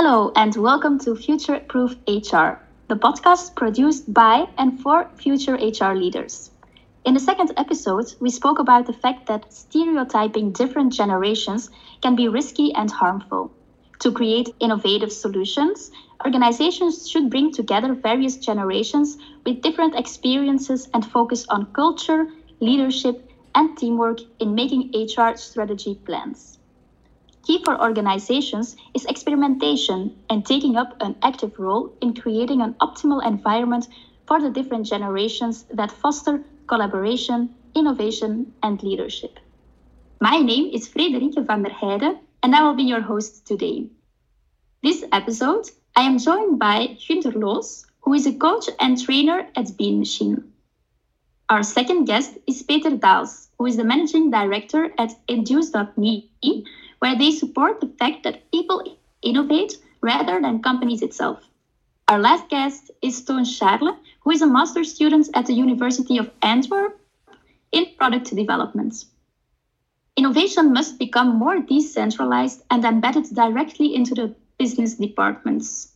Hello, 0.00 0.30
and 0.36 0.54
welcome 0.54 1.00
to 1.00 1.16
Future 1.16 1.58
Proof 1.58 1.96
HR, 2.06 2.62
the 2.86 2.94
podcast 2.94 3.56
produced 3.56 4.14
by 4.14 4.46
and 4.56 4.80
for 4.80 5.10
future 5.16 5.54
HR 5.54 5.92
leaders. 5.92 6.52
In 7.04 7.14
the 7.14 7.20
second 7.20 7.52
episode, 7.56 8.14
we 8.20 8.30
spoke 8.30 8.60
about 8.60 8.86
the 8.86 8.92
fact 8.92 9.26
that 9.26 9.52
stereotyping 9.52 10.52
different 10.52 10.92
generations 10.92 11.68
can 12.00 12.14
be 12.14 12.28
risky 12.28 12.72
and 12.74 12.88
harmful. 12.88 13.50
To 13.98 14.12
create 14.12 14.54
innovative 14.60 15.10
solutions, 15.10 15.90
organizations 16.24 17.10
should 17.10 17.28
bring 17.28 17.52
together 17.52 17.92
various 17.92 18.36
generations 18.36 19.18
with 19.44 19.62
different 19.62 19.96
experiences 19.96 20.88
and 20.94 21.04
focus 21.04 21.44
on 21.48 21.72
culture, 21.72 22.28
leadership, 22.60 23.28
and 23.56 23.76
teamwork 23.76 24.20
in 24.38 24.54
making 24.54 24.92
HR 24.94 25.34
strategy 25.34 25.96
plans. 26.06 26.57
Key 27.48 27.64
for 27.64 27.80
organizations 27.80 28.76
is 28.92 29.06
experimentation 29.06 30.14
and 30.28 30.44
taking 30.44 30.76
up 30.76 30.94
an 31.00 31.16
active 31.22 31.58
role 31.58 31.90
in 32.02 32.12
creating 32.12 32.60
an 32.60 32.74
optimal 32.74 33.26
environment 33.26 33.88
for 34.26 34.38
the 34.38 34.50
different 34.50 34.84
generations 34.84 35.64
that 35.72 35.90
foster 35.90 36.44
collaboration, 36.66 37.48
innovation, 37.74 38.52
and 38.62 38.82
leadership. 38.82 39.38
My 40.20 40.40
name 40.40 40.68
is 40.74 40.90
Frédérique 40.90 41.42
Van 41.46 41.62
der 41.62 41.70
Heyden, 41.70 42.18
and 42.42 42.54
I 42.54 42.62
will 42.64 42.74
be 42.74 42.82
your 42.82 43.00
host 43.00 43.46
today. 43.46 43.86
This 44.82 45.02
episode, 45.10 45.70
I 45.96 46.02
am 46.02 46.18
joined 46.18 46.58
by 46.58 46.98
Gunter 47.08 47.32
Loos, 47.32 47.86
who 48.02 48.12
is 48.12 48.26
a 48.26 48.34
coach 48.34 48.68
and 48.78 49.02
trainer 49.02 49.48
at 49.56 49.74
Bean 49.78 49.98
Machine. 50.00 50.52
Our 51.48 51.62
second 51.62 52.04
guest 52.04 52.36
is 52.46 52.62
Peter 52.62 52.90
Daels, 52.90 53.48
who 53.56 53.64
is 53.64 53.78
the 53.78 53.84
managing 53.84 54.30
director 54.30 54.92
at 54.98 55.12
Induce.me, 55.28 56.30
where 56.98 57.16
they 57.16 57.30
support 57.30 57.80
the 57.80 57.92
fact 57.98 58.22
that 58.24 58.50
people 58.50 58.98
innovate 59.22 59.74
rather 60.00 60.40
than 60.40 60.62
companies 60.62 61.02
itself. 61.02 61.42
Our 62.08 62.18
last 62.18 62.48
guest 62.48 62.90
is 63.02 63.24
Toon 63.24 63.44
Chaerle, 63.44 63.96
who 64.20 64.30
is 64.30 64.42
a 64.42 64.46
master's 64.46 64.94
student 64.94 65.28
at 65.34 65.46
the 65.46 65.52
University 65.52 66.18
of 66.18 66.30
Antwerp 66.42 66.98
in 67.72 67.86
product 67.98 68.34
development. 68.34 69.04
Innovation 70.16 70.72
must 70.72 70.98
become 70.98 71.38
more 71.38 71.60
decentralized 71.60 72.62
and 72.70 72.84
embedded 72.84 73.26
directly 73.34 73.94
into 73.94 74.14
the 74.14 74.34
business 74.58 74.94
departments. 74.94 75.92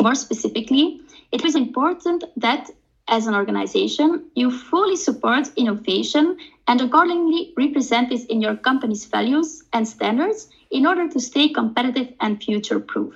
More 0.00 0.14
specifically, 0.14 1.02
it 1.32 1.44
is 1.44 1.54
important 1.54 2.24
that 2.36 2.70
as 3.08 3.26
an 3.26 3.34
organization, 3.34 4.30
you 4.34 4.50
fully 4.50 4.96
support 4.96 5.50
innovation 5.56 6.36
and 6.66 6.80
accordingly 6.80 7.54
represent 7.56 8.10
this 8.10 8.24
in 8.26 8.40
your 8.40 8.56
company's 8.56 9.06
values 9.06 9.64
and 9.72 9.88
standards 9.88 10.48
in 10.70 10.86
order 10.86 11.08
to 11.08 11.18
stay 11.18 11.48
competitive 11.48 12.12
and 12.20 12.42
future 12.42 12.78
proof. 12.78 13.14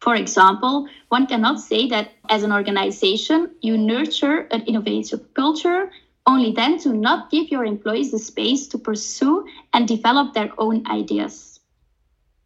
For 0.00 0.14
example, 0.14 0.88
one 1.08 1.26
cannot 1.26 1.60
say 1.60 1.88
that 1.88 2.12
as 2.28 2.42
an 2.42 2.52
organization, 2.52 3.52
you 3.60 3.78
nurture 3.78 4.40
an 4.50 4.62
innovative 4.62 5.32
culture 5.34 5.90
only 6.26 6.52
then 6.52 6.78
to 6.80 6.92
not 6.92 7.30
give 7.30 7.50
your 7.50 7.64
employees 7.64 8.10
the 8.10 8.18
space 8.18 8.66
to 8.68 8.78
pursue 8.78 9.46
and 9.72 9.86
develop 9.86 10.34
their 10.34 10.52
own 10.58 10.86
ideas. 10.88 11.60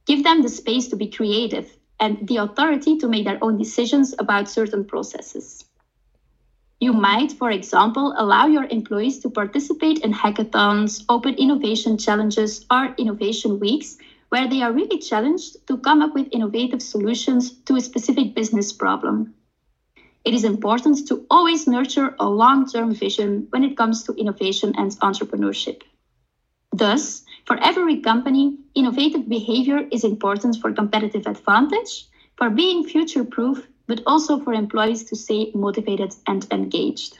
Give 0.06 0.22
them 0.22 0.42
the 0.42 0.48
space 0.48 0.88
to 0.88 0.96
be 0.96 1.08
creative 1.08 1.74
and 1.98 2.28
the 2.28 2.36
authority 2.36 2.98
to 2.98 3.08
make 3.08 3.24
their 3.24 3.42
own 3.42 3.56
decisions 3.56 4.14
about 4.18 4.48
certain 4.48 4.84
processes. 4.84 5.64
You 6.80 6.92
might, 6.92 7.32
for 7.32 7.50
example, 7.52 8.14
allow 8.16 8.46
your 8.46 8.64
employees 8.64 9.20
to 9.20 9.30
participate 9.30 9.98
in 10.00 10.12
hackathons, 10.12 11.04
open 11.08 11.34
innovation 11.34 11.98
challenges, 11.98 12.66
or 12.70 12.94
innovation 12.98 13.60
weeks, 13.60 13.98
where 14.30 14.48
they 14.48 14.62
are 14.62 14.72
really 14.72 14.98
challenged 14.98 15.66
to 15.68 15.78
come 15.78 16.02
up 16.02 16.14
with 16.14 16.28
innovative 16.32 16.82
solutions 16.82 17.52
to 17.66 17.76
a 17.76 17.80
specific 17.80 18.34
business 18.34 18.72
problem. 18.72 19.34
It 20.24 20.34
is 20.34 20.44
important 20.44 21.06
to 21.08 21.24
always 21.30 21.66
nurture 21.68 22.16
a 22.18 22.28
long 22.28 22.66
term 22.66 22.94
vision 22.94 23.46
when 23.50 23.64
it 23.64 23.76
comes 23.76 24.02
to 24.04 24.14
innovation 24.14 24.74
and 24.76 24.90
entrepreneurship. 25.00 25.82
Thus, 26.72 27.24
for 27.46 27.56
every 27.62 28.00
company, 28.00 28.58
innovative 28.74 29.28
behavior 29.28 29.86
is 29.92 30.04
important 30.04 30.56
for 30.56 30.72
competitive 30.72 31.26
advantage, 31.26 32.06
for 32.36 32.50
being 32.50 32.84
future 32.84 33.24
proof, 33.24 33.68
but 33.90 34.00
also 34.06 34.38
for 34.38 34.52
employees 34.54 35.02
to 35.02 35.16
stay 35.16 35.50
motivated 35.52 36.14
and 36.28 36.46
engaged. 36.52 37.18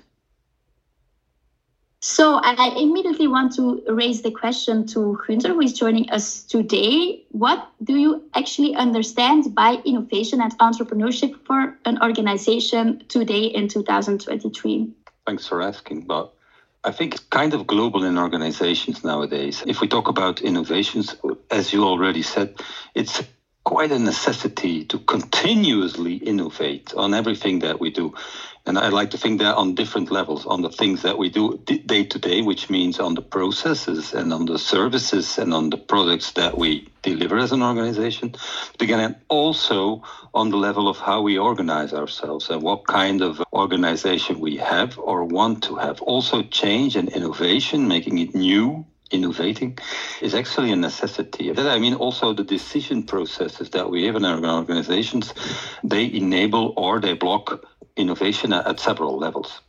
So 2.01 2.41
I 2.43 2.77
immediately 2.79 3.27
want 3.27 3.57
to 3.57 3.83
raise 3.89 4.23
the 4.23 4.31
question 4.31 4.87
to 4.95 5.21
Gunter, 5.27 5.49
who 5.49 5.63
is 5.63 5.73
joining 5.73 6.09
us 6.11 6.45
today. 6.45 7.25
What 7.33 7.69
do 7.83 7.97
you 7.97 8.23
actually 8.35 8.77
understand 8.77 9.53
by 9.53 9.83
innovation 9.85 10.41
and 10.41 10.57
entrepreneurship 10.59 11.35
for 11.45 11.77
an 11.85 12.01
organization 12.01 13.03
today 13.09 13.47
in 13.47 13.67
2023? 13.67 14.93
Thanks 15.27 15.47
for 15.49 15.61
asking, 15.61 16.03
but 16.03 16.33
I 16.85 16.93
think 16.93 17.15
it's 17.17 17.25
kind 17.25 17.53
of 17.53 17.67
global 17.67 18.05
in 18.05 18.17
organizations 18.17 19.03
nowadays. 19.03 19.65
If 19.67 19.81
we 19.81 19.89
talk 19.89 20.07
about 20.07 20.41
innovations, 20.41 21.17
as 21.51 21.73
you 21.73 21.85
already 21.85 22.23
said, 22.23 22.55
it's 22.95 23.23
quite 23.65 23.93
a 23.93 23.99
necessity 23.99 24.85
to 24.87 24.99
continuously 24.99 26.15
innovate 26.15 26.95
on 26.95 27.15
everything 27.15 27.61
that 27.61 27.79
we 27.79 27.91
do. 27.91 28.15
And 28.67 28.79
I 28.79 28.89
like 28.89 29.11
to 29.11 29.19
think 29.19 29.41
that 29.41 29.57
on 29.57 29.75
different 29.75 30.11
levels, 30.11 30.45
on 30.47 30.63
the 30.63 30.71
things 30.71 31.03
that 31.03 31.19
we 31.19 31.31
do 31.31 31.59
day 31.67 32.05
to 32.05 32.19
day, 32.19 32.43
which 32.43 32.69
means 32.69 33.01
on 33.01 33.15
the 33.15 33.23
processes 33.23 34.13
and 34.13 34.33
on 34.33 34.45
the 34.45 34.59
services 34.59 35.39
and 35.39 35.55
on 35.55 35.71
the 35.71 35.79
products 35.79 36.33
that 36.33 36.59
we 36.59 36.89
deliver 37.03 37.39
as 37.39 37.53
an 37.53 37.63
organization. 37.63 38.35
But 38.73 38.83
again, 38.83 39.17
also 39.29 40.03
on 40.35 40.51
the 40.51 40.59
level 40.59 40.89
of 40.89 40.99
how 40.99 41.23
we 41.23 41.39
organize 41.39 41.93
ourselves 41.95 42.51
and 42.51 42.63
what 42.63 42.87
kind 42.87 43.23
of 43.23 43.43
organization 43.53 44.41
we 44.41 44.59
have 44.59 44.99
or 44.99 45.25
want 45.25 45.65
to 45.65 45.77
have. 45.77 46.03
Also, 46.03 46.43
change 46.43 46.97
and 46.97 47.09
innovation, 47.09 47.89
making 47.89 48.19
it 48.19 48.35
new, 48.35 48.85
innovating 49.11 49.79
is 50.21 50.35
actually 50.35 50.73
a 50.73 50.77
necessity. 50.77 51.51
I 51.57 51.79
mean 51.79 51.95
also 51.95 52.33
the 52.33 52.45
decision 52.45 53.03
processes 53.03 53.71
that 53.71 53.91
we 53.91 54.05
have 54.07 54.17
in 54.17 54.25
our 54.25 54.43
organizations, 54.45 55.35
they 55.85 56.13
enable 56.13 56.75
or 56.77 57.01
they 57.01 57.15
block 57.15 57.65
innovation 57.97 58.53
at, 58.53 58.81
several 58.81 59.19
levels. 59.19 59.61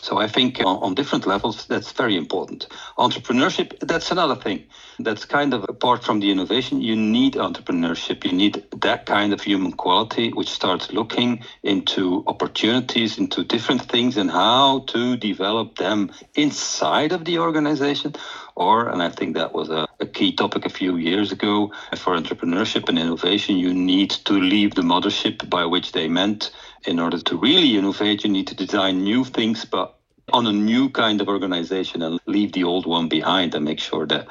So 0.00 0.18
I 0.18 0.28
think 0.28 0.60
on, 0.60 0.76
on, 0.84 0.94
different 0.94 1.26
levels, 1.26 1.66
that's 1.66 1.90
very 1.92 2.16
important. 2.16 2.68
Entrepreneurship, 2.98 3.78
that's 3.80 4.12
another 4.12 4.36
thing. 4.36 4.64
That's 5.00 5.24
kind 5.24 5.52
of 5.52 5.64
apart 5.68 6.04
from 6.04 6.20
the 6.20 6.30
innovation, 6.30 6.80
you 6.80 6.94
need 6.94 7.34
entrepreneurship. 7.34 8.24
You 8.24 8.32
need 8.32 8.64
that 8.80 9.06
kind 9.06 9.32
of 9.32 9.40
human 9.40 9.72
quality, 9.72 10.32
which 10.32 10.50
starts 10.50 10.92
looking 10.92 11.42
into 11.62 12.22
opportunities, 12.26 13.18
into 13.18 13.42
different 13.42 13.82
things 13.82 14.16
and 14.16 14.30
how 14.30 14.84
to 14.88 15.16
develop 15.16 15.78
them 15.78 16.12
inside 16.34 17.12
of 17.12 17.24
the 17.24 17.38
organization. 17.38 18.14
Or, 18.58 18.88
and 18.88 19.00
I 19.00 19.08
think 19.08 19.36
that 19.36 19.52
was 19.52 19.70
a, 19.70 19.86
a 20.00 20.06
key 20.06 20.32
topic 20.32 20.66
a 20.66 20.68
few 20.68 20.96
years 20.96 21.30
ago, 21.30 21.70
for 21.96 22.16
entrepreneurship 22.16 22.88
and 22.88 22.98
innovation, 22.98 23.56
you 23.56 23.72
need 23.72 24.10
to 24.10 24.32
leave 24.32 24.74
the 24.74 24.82
mothership, 24.82 25.48
by 25.48 25.64
which 25.64 25.92
they 25.92 26.08
meant. 26.08 26.50
In 26.84 26.98
order 26.98 27.20
to 27.20 27.36
really 27.36 27.76
innovate, 27.76 28.24
you 28.24 28.30
need 28.30 28.48
to 28.48 28.56
design 28.56 29.04
new 29.04 29.22
things, 29.22 29.64
but 29.64 29.97
on 30.32 30.46
a 30.46 30.52
new 30.52 30.88
kind 30.90 31.20
of 31.20 31.28
organization 31.28 32.02
and 32.02 32.20
leave 32.26 32.52
the 32.52 32.64
old 32.64 32.86
one 32.86 33.08
behind 33.08 33.54
and 33.54 33.64
make 33.64 33.80
sure 33.80 34.06
that 34.06 34.26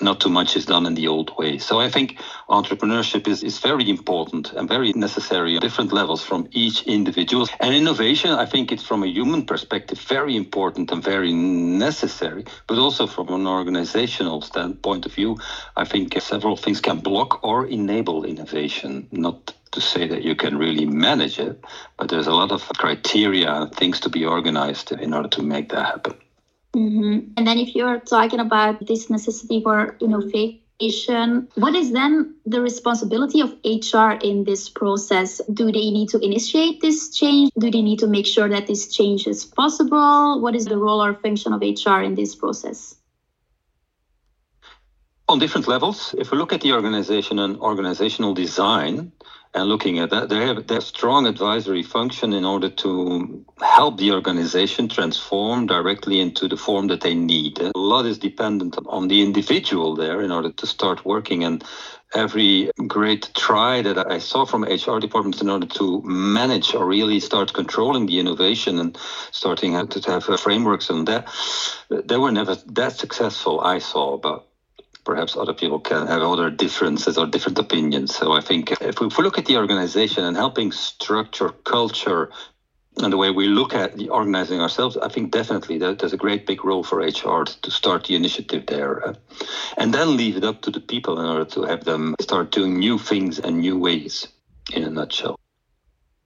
not 0.00 0.20
too 0.20 0.30
much 0.30 0.56
is 0.56 0.64
done 0.64 0.86
in 0.86 0.94
the 0.94 1.08
old 1.08 1.36
way. 1.36 1.58
So 1.58 1.80
I 1.80 1.90
think 1.90 2.18
entrepreneurship 2.48 3.28
is, 3.28 3.42
is 3.42 3.58
very 3.58 3.90
important 3.90 4.52
and 4.52 4.68
very 4.68 4.92
necessary 4.92 5.56
at 5.56 5.62
different 5.62 5.92
levels 5.92 6.24
from 6.24 6.48
each 6.52 6.82
individual. 6.84 7.48
And 7.60 7.74
innovation, 7.74 8.30
I 8.30 8.46
think 8.46 8.72
it's 8.72 8.84
from 8.84 9.02
a 9.02 9.06
human 9.06 9.44
perspective 9.44 10.00
very 10.00 10.34
important 10.36 10.90
and 10.90 11.02
very 11.02 11.32
necessary, 11.32 12.44
but 12.66 12.78
also 12.78 13.06
from 13.06 13.28
an 13.28 13.46
organizational 13.46 14.40
standpoint 14.40 15.06
of 15.06 15.12
view, 15.12 15.38
I 15.76 15.84
think 15.84 16.18
several 16.20 16.56
things 16.56 16.80
can 16.80 17.00
block 17.00 17.44
or 17.44 17.66
enable 17.66 18.24
innovation, 18.24 19.08
not 19.10 19.54
to 19.72 19.80
say 19.80 20.06
that 20.06 20.22
you 20.22 20.34
can 20.34 20.56
really 20.56 20.86
manage 20.86 21.38
it, 21.38 21.62
but 21.96 22.08
there's 22.08 22.26
a 22.26 22.32
lot 22.32 22.52
of 22.52 22.62
criteria 22.78 23.50
and 23.52 23.74
things 23.74 24.00
to 24.00 24.08
be 24.08 24.24
organized 24.24 24.92
in 24.92 25.12
order 25.12 25.28
to 25.28 25.42
make 25.42 25.70
that 25.70 25.84
happen. 25.84 26.14
Mm-hmm. 26.74 27.32
And 27.36 27.46
then, 27.46 27.58
if 27.58 27.74
you're 27.74 28.00
talking 28.00 28.40
about 28.40 28.86
this 28.86 29.10
necessity 29.10 29.62
for 29.62 29.96
innovation, 30.00 31.48
what 31.54 31.74
is 31.74 31.92
then 31.92 32.34
the 32.46 32.60
responsibility 32.60 33.40
of 33.40 33.52
HR 33.64 34.12
in 34.22 34.44
this 34.44 34.68
process? 34.68 35.40
Do 35.52 35.66
they 35.66 35.90
need 35.90 36.08
to 36.10 36.18
initiate 36.18 36.80
this 36.80 37.10
change? 37.10 37.50
Do 37.58 37.70
they 37.70 37.82
need 37.82 37.98
to 38.00 38.06
make 38.06 38.26
sure 38.26 38.48
that 38.48 38.66
this 38.66 38.88
change 38.88 39.26
is 39.26 39.44
possible? 39.44 40.40
What 40.40 40.56
is 40.56 40.64
the 40.64 40.78
role 40.78 41.02
or 41.02 41.14
function 41.14 41.52
of 41.52 41.60
HR 41.60 42.00
in 42.00 42.14
this 42.14 42.34
process? 42.34 42.96
On 45.28 45.38
different 45.38 45.68
levels, 45.68 46.14
if 46.18 46.30
we 46.30 46.38
look 46.38 46.52
at 46.52 46.62
the 46.62 46.72
organization 46.72 47.38
and 47.38 47.56
organizational 47.58 48.34
design, 48.34 49.12
and 49.54 49.68
looking 49.68 49.98
at 49.98 50.10
that, 50.10 50.30
they 50.30 50.46
have 50.46 50.66
their 50.66 50.80
strong 50.80 51.26
advisory 51.26 51.82
function 51.82 52.32
in 52.32 52.44
order 52.44 52.70
to 52.70 53.44
help 53.60 53.98
the 53.98 54.12
organization 54.12 54.88
transform 54.88 55.66
directly 55.66 56.20
into 56.20 56.48
the 56.48 56.56
form 56.56 56.86
that 56.88 57.02
they 57.02 57.14
need. 57.14 57.60
A 57.60 57.72
lot 57.76 58.06
is 58.06 58.18
dependent 58.18 58.78
on 58.86 59.08
the 59.08 59.22
individual 59.22 59.94
there 59.94 60.22
in 60.22 60.32
order 60.32 60.50
to 60.52 60.66
start 60.66 61.04
working 61.04 61.44
and 61.44 61.62
every 62.14 62.70
great 62.86 63.30
try 63.34 63.82
that 63.82 64.10
I 64.10 64.18
saw 64.18 64.44
from 64.44 64.64
HR 64.64 64.98
departments 65.00 65.40
in 65.40 65.50
order 65.50 65.66
to 65.66 66.02
manage 66.02 66.74
or 66.74 66.86
really 66.86 67.20
start 67.20 67.52
controlling 67.52 68.06
the 68.06 68.20
innovation 68.20 68.78
and 68.78 68.96
starting 69.30 69.86
to 69.86 70.10
have 70.10 70.24
frameworks 70.40 70.90
on 70.90 71.04
that, 71.06 71.28
they 71.88 72.16
were 72.16 72.32
never 72.32 72.54
that 72.54 72.92
successful, 72.92 73.60
I 73.60 73.78
saw. 73.78 74.18
But 74.18 74.46
perhaps 75.04 75.36
other 75.36 75.54
people 75.54 75.80
can 75.80 76.06
have 76.06 76.22
other 76.22 76.50
differences 76.50 77.18
or 77.18 77.26
different 77.26 77.58
opinions. 77.58 78.14
So 78.14 78.32
I 78.32 78.40
think 78.40 78.72
if 78.72 79.00
we, 79.00 79.06
if 79.06 79.18
we 79.18 79.24
look 79.24 79.38
at 79.38 79.46
the 79.46 79.56
organization 79.56 80.24
and 80.24 80.36
helping 80.36 80.72
structure 80.72 81.50
culture 81.64 82.30
and 82.98 83.12
the 83.12 83.16
way 83.16 83.30
we 83.30 83.46
look 83.46 83.74
at 83.74 83.96
the 83.96 84.10
organizing 84.10 84.60
ourselves, 84.60 84.96
I 84.96 85.08
think 85.08 85.32
definitely 85.32 85.78
that 85.78 85.98
there's 85.98 86.12
a 86.12 86.18
great 86.18 86.46
big 86.46 86.64
role 86.64 86.84
for 86.84 86.98
HR 86.98 87.44
to 87.44 87.70
start 87.70 88.04
the 88.04 88.16
initiative 88.16 88.66
there, 88.66 89.16
and 89.78 89.94
then 89.94 90.16
leave 90.16 90.36
it 90.36 90.44
up 90.44 90.60
to 90.62 90.70
the 90.70 90.80
people 90.80 91.18
in 91.18 91.26
order 91.26 91.46
to 91.46 91.62
have 91.62 91.84
them 91.84 92.14
start 92.20 92.52
doing 92.52 92.78
new 92.78 92.98
things 92.98 93.38
and 93.38 93.60
new 93.60 93.78
ways. 93.78 94.28
In 94.74 94.84
a 94.84 94.90
nutshell. 94.90 95.41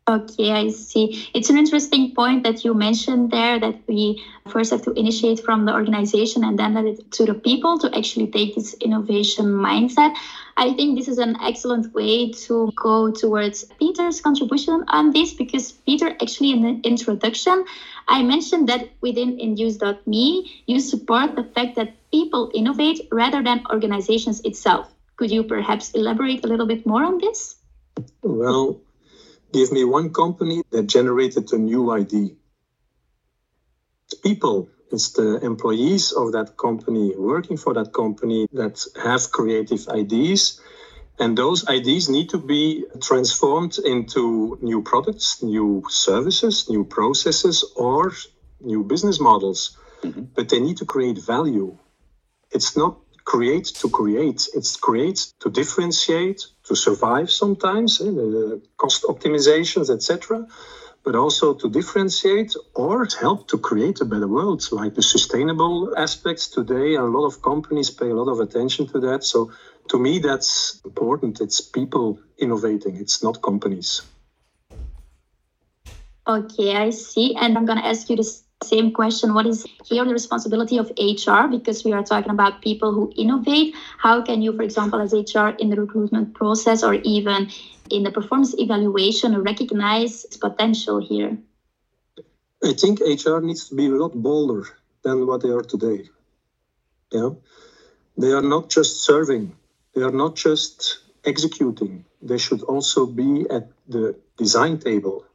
Okay, 0.08 0.52
I 0.52 0.68
see. 0.68 1.28
It's 1.34 1.50
an 1.50 1.58
interesting 1.58 2.14
point 2.14 2.44
that 2.44 2.64
you 2.64 2.74
mentioned 2.74 3.32
there 3.32 3.58
that 3.58 3.80
we 3.88 4.22
first 4.48 4.70
have 4.70 4.82
to 4.82 4.92
initiate 4.92 5.40
from 5.40 5.64
the 5.64 5.74
organization 5.74 6.44
and 6.44 6.56
then 6.56 6.74
let 6.74 6.84
it 6.84 7.10
to 7.10 7.24
the 7.24 7.34
people 7.34 7.76
to 7.80 7.92
actually 7.92 8.28
take 8.28 8.54
this 8.54 8.74
innovation 8.74 9.46
mindset. 9.46 10.14
I 10.56 10.74
think 10.74 10.96
this 10.96 11.08
is 11.08 11.18
an 11.18 11.36
excellent 11.42 11.92
way 11.92 12.30
to 12.46 12.70
go 12.76 13.10
towards 13.10 13.64
Peter's 13.80 14.20
contribution 14.20 14.84
on 14.86 15.10
this 15.10 15.34
because 15.34 15.72
Peter, 15.72 16.10
actually, 16.22 16.52
in 16.52 16.62
the 16.62 16.88
introduction, 16.88 17.64
I 18.06 18.22
mentioned 18.22 18.68
that 18.68 18.88
within 19.00 19.40
Induce.me, 19.40 20.62
you 20.66 20.78
support 20.78 21.34
the 21.34 21.42
fact 21.42 21.74
that 21.74 21.94
people 22.12 22.52
innovate 22.54 23.08
rather 23.10 23.42
than 23.42 23.66
organizations 23.72 24.40
itself. 24.42 24.94
Could 25.16 25.32
you 25.32 25.42
perhaps 25.42 25.90
elaborate 25.90 26.44
a 26.44 26.46
little 26.46 26.66
bit 26.66 26.86
more 26.86 27.04
on 27.04 27.18
this? 27.18 27.56
Well, 28.22 28.80
Give 29.52 29.72
me 29.72 29.84
one 29.84 30.12
company 30.12 30.62
that 30.70 30.86
generated 30.86 31.52
a 31.52 31.58
new 31.58 31.90
ID. 31.90 32.36
People, 34.22 34.68
it's 34.92 35.10
the 35.10 35.38
employees 35.42 36.12
of 36.12 36.32
that 36.32 36.56
company 36.56 37.14
working 37.16 37.56
for 37.56 37.74
that 37.74 37.92
company 37.92 38.46
that 38.52 38.84
have 39.02 39.30
creative 39.30 39.88
ideas. 39.88 40.60
And 41.18 41.36
those 41.36 41.66
ideas 41.68 42.08
need 42.08 42.28
to 42.30 42.38
be 42.38 42.84
transformed 43.00 43.78
into 43.78 44.58
new 44.60 44.82
products, 44.82 45.42
new 45.42 45.82
services, 45.88 46.68
new 46.68 46.84
processes, 46.84 47.64
or 47.74 48.12
new 48.60 48.84
business 48.84 49.18
models. 49.18 49.76
Mm-hmm. 50.02 50.24
But 50.34 50.50
they 50.50 50.60
need 50.60 50.76
to 50.78 50.84
create 50.84 51.18
value. 51.18 51.78
It's 52.50 52.76
not 52.76 52.98
create 53.26 53.66
to 53.80 53.90
create. 53.90 54.48
It's 54.54 54.76
create 54.76 55.18
to 55.40 55.50
differentiate, 55.50 56.46
to 56.68 56.74
survive 56.74 57.30
sometimes, 57.30 58.00
uh, 58.00 58.58
cost 58.78 59.02
optimizations, 59.02 59.90
etc. 59.90 60.46
But 61.04 61.14
also 61.14 61.54
to 61.54 61.68
differentiate 61.68 62.54
or 62.74 63.06
help 63.20 63.48
to 63.48 63.58
create 63.58 64.00
a 64.00 64.04
better 64.04 64.28
world, 64.28 64.62
like 64.72 64.94
the 64.94 65.02
sustainable 65.02 65.92
aspects 65.96 66.48
today. 66.48 66.94
A 66.94 67.02
lot 67.02 67.26
of 67.26 67.42
companies 67.42 67.90
pay 67.90 68.10
a 68.10 68.14
lot 68.14 68.30
of 68.30 68.40
attention 68.40 68.86
to 68.92 69.00
that. 69.00 69.22
So 69.24 69.52
to 69.90 69.98
me, 69.98 70.18
that's 70.18 70.80
important. 70.84 71.40
It's 71.40 71.60
people 71.60 72.18
innovating, 72.38 72.96
it's 72.96 73.22
not 73.22 73.42
companies. 73.42 74.02
Okay, 76.28 76.76
I 76.76 76.90
see. 76.90 77.36
And 77.36 77.56
I'm 77.56 77.66
going 77.66 77.78
to 77.78 77.86
ask 77.86 78.10
you 78.10 78.16
this 78.16 78.45
same 78.62 78.92
question 78.92 79.34
what 79.34 79.46
is 79.46 79.66
here 79.84 80.04
the 80.04 80.12
responsibility 80.12 80.78
of 80.78 80.90
hr 80.98 81.46
because 81.48 81.84
we 81.84 81.92
are 81.92 82.02
talking 82.02 82.30
about 82.30 82.62
people 82.62 82.92
who 82.92 83.12
innovate. 83.16 83.74
How 83.98 84.22
can 84.22 84.40
you 84.40 84.56
for 84.56 84.62
example 84.62 85.00
as 85.00 85.12
hr 85.12 85.50
in 85.58 85.68
the 85.68 85.76
recruitment 85.76 86.34
process 86.34 86.82
or 86.82 86.94
even 86.94 87.50
in 87.90 88.02
the 88.02 88.10
performance 88.10 88.54
evaluation 88.58 89.42
recognize 89.42 90.24
potential 90.40 91.06
here? 91.06 91.36
I 92.64 92.72
think 92.72 93.00
hr 93.00 93.40
needs 93.40 93.68
to 93.68 93.74
be 93.74 93.86
a 93.86 93.90
lot 93.90 94.14
bolder 94.14 94.66
than 95.02 95.26
what 95.26 95.42
they 95.42 95.50
are 95.50 95.62
today. 95.62 96.08
Yeah? 97.12 97.30
They 98.16 98.32
are 98.32 98.42
not 98.42 98.70
just 98.70 99.04
serving. 99.04 99.54
They 99.94 100.00
are 100.00 100.10
not 100.10 100.34
just 100.34 101.00
executing. 101.26 102.06
They 102.22 102.38
should 102.38 102.62
also 102.62 103.04
be 103.04 103.44
at 103.50 103.68
the 103.86 104.16
design 104.38 104.78
table 104.78 105.25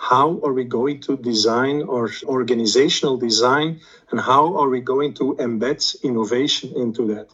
how 0.00 0.40
are 0.44 0.54
we 0.54 0.64
going 0.64 0.98
to 1.02 1.16
design 1.18 1.82
our 1.82 2.08
organizational 2.24 3.18
design 3.18 3.80
and 4.10 4.18
how 4.18 4.56
are 4.56 4.70
we 4.70 4.80
going 4.80 5.12
to 5.12 5.34
embed 5.34 5.80
innovation 6.02 6.72
into 6.74 7.14
that? 7.14 7.28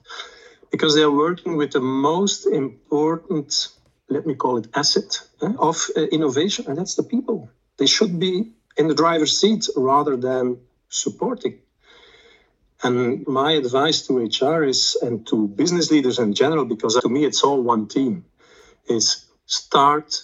Because 0.72 0.96
they 0.96 1.02
are 1.02 1.16
working 1.26 1.56
with 1.56 1.70
the 1.70 1.80
most 1.80 2.44
important 2.44 3.68
let 4.08 4.26
me 4.26 4.34
call 4.34 4.56
it 4.56 4.68
asset 4.74 5.20
eh, 5.42 5.52
of 5.58 5.76
uh, 5.96 6.02
innovation 6.02 6.64
and 6.68 6.76
that's 6.78 6.94
the 6.96 7.02
people. 7.02 7.50
They 7.76 7.86
should 7.86 8.18
be 8.18 8.52
in 8.76 8.88
the 8.88 8.94
driver's 8.94 9.40
seat 9.40 9.68
rather 9.76 10.16
than 10.16 10.58
supporting. 10.88 11.58
And 12.82 13.26
my 13.26 13.52
advice 13.52 14.06
to 14.06 14.12
hr 14.18 14.64
is 14.64 14.96
and 15.00 15.26
to 15.28 15.48
business 15.48 15.90
leaders 15.90 16.18
in 16.18 16.34
general 16.34 16.64
because 16.64 16.94
to 16.96 17.08
me 17.08 17.24
it's 17.24 17.42
all 17.42 17.62
one 17.62 17.88
team 17.88 18.24
is 18.88 19.24
start 19.46 20.22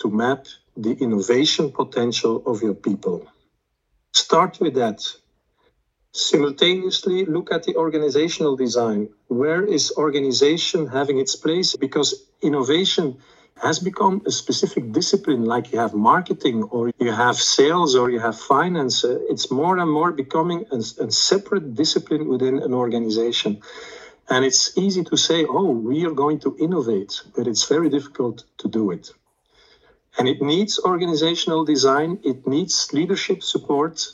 to 0.00 0.10
map 0.10 0.46
the 0.78 0.92
innovation 0.92 1.72
potential 1.72 2.42
of 2.46 2.62
your 2.62 2.74
people. 2.74 3.26
Start 4.12 4.60
with 4.60 4.74
that. 4.74 5.00
Simultaneously, 6.12 7.24
look 7.26 7.52
at 7.52 7.64
the 7.64 7.76
organizational 7.76 8.56
design. 8.56 9.08
Where 9.26 9.64
is 9.64 9.92
organization 9.96 10.86
having 10.86 11.18
its 11.18 11.34
place? 11.36 11.76
Because 11.76 12.10
innovation 12.40 13.18
has 13.60 13.80
become 13.80 14.22
a 14.24 14.30
specific 14.30 14.92
discipline, 14.92 15.44
like 15.44 15.72
you 15.72 15.78
have 15.80 15.94
marketing 15.94 16.62
or 16.62 16.92
you 16.98 17.12
have 17.12 17.36
sales 17.36 17.96
or 17.96 18.08
you 18.08 18.20
have 18.20 18.38
finance. 18.38 19.04
It's 19.04 19.50
more 19.50 19.78
and 19.78 19.90
more 19.90 20.12
becoming 20.12 20.64
a, 20.70 20.76
a 20.76 21.10
separate 21.10 21.74
discipline 21.74 22.28
within 22.28 22.60
an 22.60 22.72
organization. 22.72 23.60
And 24.30 24.44
it's 24.44 24.78
easy 24.78 25.02
to 25.04 25.16
say, 25.16 25.44
oh, 25.44 25.70
we 25.70 26.06
are 26.06 26.12
going 26.12 26.38
to 26.40 26.56
innovate, 26.58 27.22
but 27.34 27.46
it's 27.48 27.66
very 27.66 27.90
difficult 27.90 28.44
to 28.58 28.68
do 28.68 28.92
it. 28.92 29.10
And 30.18 30.28
it 30.28 30.42
needs 30.42 30.80
organizational 30.80 31.64
design, 31.64 32.18
it 32.24 32.46
needs 32.46 32.92
leadership 32.92 33.42
support, 33.42 34.04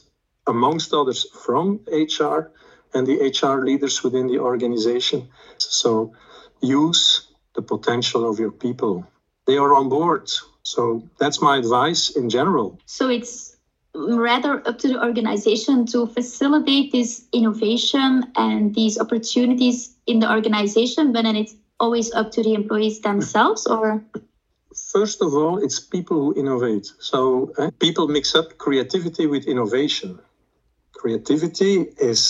amongst 0.47 0.93
others, 0.93 1.27
from 1.33 1.81
HR 1.91 2.53
and 2.93 3.07
the 3.07 3.33
HR 3.33 3.65
leaders 3.65 4.05
within 4.05 4.27
the 4.27 4.39
organization. 4.39 5.29
So 5.59 6.13
use 6.61 7.33
the 7.55 7.63
potential 7.63 8.29
of 8.29 8.39
your 8.39 8.53
people. 8.53 9.07
They 9.47 9.57
are 9.57 9.75
on 9.75 9.89
board. 9.89 10.31
So 10.63 11.09
that's 11.19 11.41
my 11.41 11.59
advice 11.59 12.11
in 12.11 12.29
general. 12.29 12.79
So 12.87 13.09
it's 13.09 13.57
rather 13.95 14.67
up 14.67 14.79
to 14.81 14.89
the 14.89 15.03
organization 15.03 15.87
to 15.87 16.07
facilitate 16.07 16.93
this 16.93 17.27
innovation 17.33 18.33
and 18.37 18.75
these 18.75 18.99
opportunities 18.99 19.95
in 20.07 20.19
the 20.21 20.31
organization, 20.31 21.13
but 21.13 21.23
then 21.23 21.37
it's 21.37 21.55
always 21.81 22.13
up 22.13 22.33
to 22.33 22.43
the 22.43 22.55
employees 22.55 23.01
themselves 23.01 23.67
or 23.67 24.05
First 24.95 25.23
of 25.23 25.35
all, 25.35 25.59
it's 25.59 25.81
people 25.81 26.19
who 26.23 26.39
innovate. 26.39 26.87
So 27.01 27.53
uh, 27.59 27.73
people 27.81 28.07
mix 28.07 28.37
up 28.37 28.59
creativity 28.59 29.27
with 29.27 29.45
innovation. 29.49 30.21
Creativity 30.93 31.81
is 32.11 32.21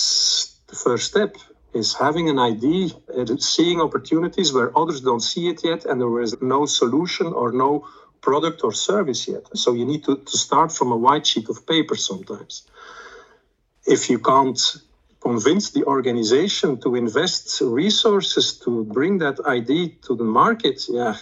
the 0.65 0.75
first 0.75 1.05
step, 1.11 1.35
is 1.75 1.93
having 1.93 2.27
an 2.27 2.39
idea, 2.39 2.89
seeing 3.37 3.81
opportunities 3.81 4.51
where 4.51 4.75
others 4.75 5.01
don't 5.01 5.19
see 5.19 5.47
it 5.47 5.63
yet, 5.63 5.85
and 5.85 6.01
there 6.01 6.19
is 6.19 6.41
no 6.41 6.65
solution 6.65 7.27
or 7.27 7.51
no 7.51 7.87
product 8.21 8.63
or 8.63 8.73
service 8.73 9.27
yet. 9.27 9.43
So 9.53 9.73
you 9.73 9.85
need 9.85 10.03
to, 10.05 10.15
to 10.17 10.37
start 10.37 10.71
from 10.71 10.91
a 10.91 10.97
white 10.97 11.27
sheet 11.27 11.47
of 11.49 11.67
paper 11.67 11.95
sometimes. 11.95 12.63
If 13.85 14.09
you 14.09 14.17
can't 14.17 14.59
convince 15.21 15.69
the 15.69 15.83
organization 15.83 16.81
to 16.81 16.95
invest 16.95 17.61
resources 17.61 18.57
to 18.63 18.85
bring 18.85 19.19
that 19.19 19.39
idea 19.45 19.89
to 20.07 20.15
the 20.15 20.23
market, 20.23 20.81
yeah, 20.89 21.15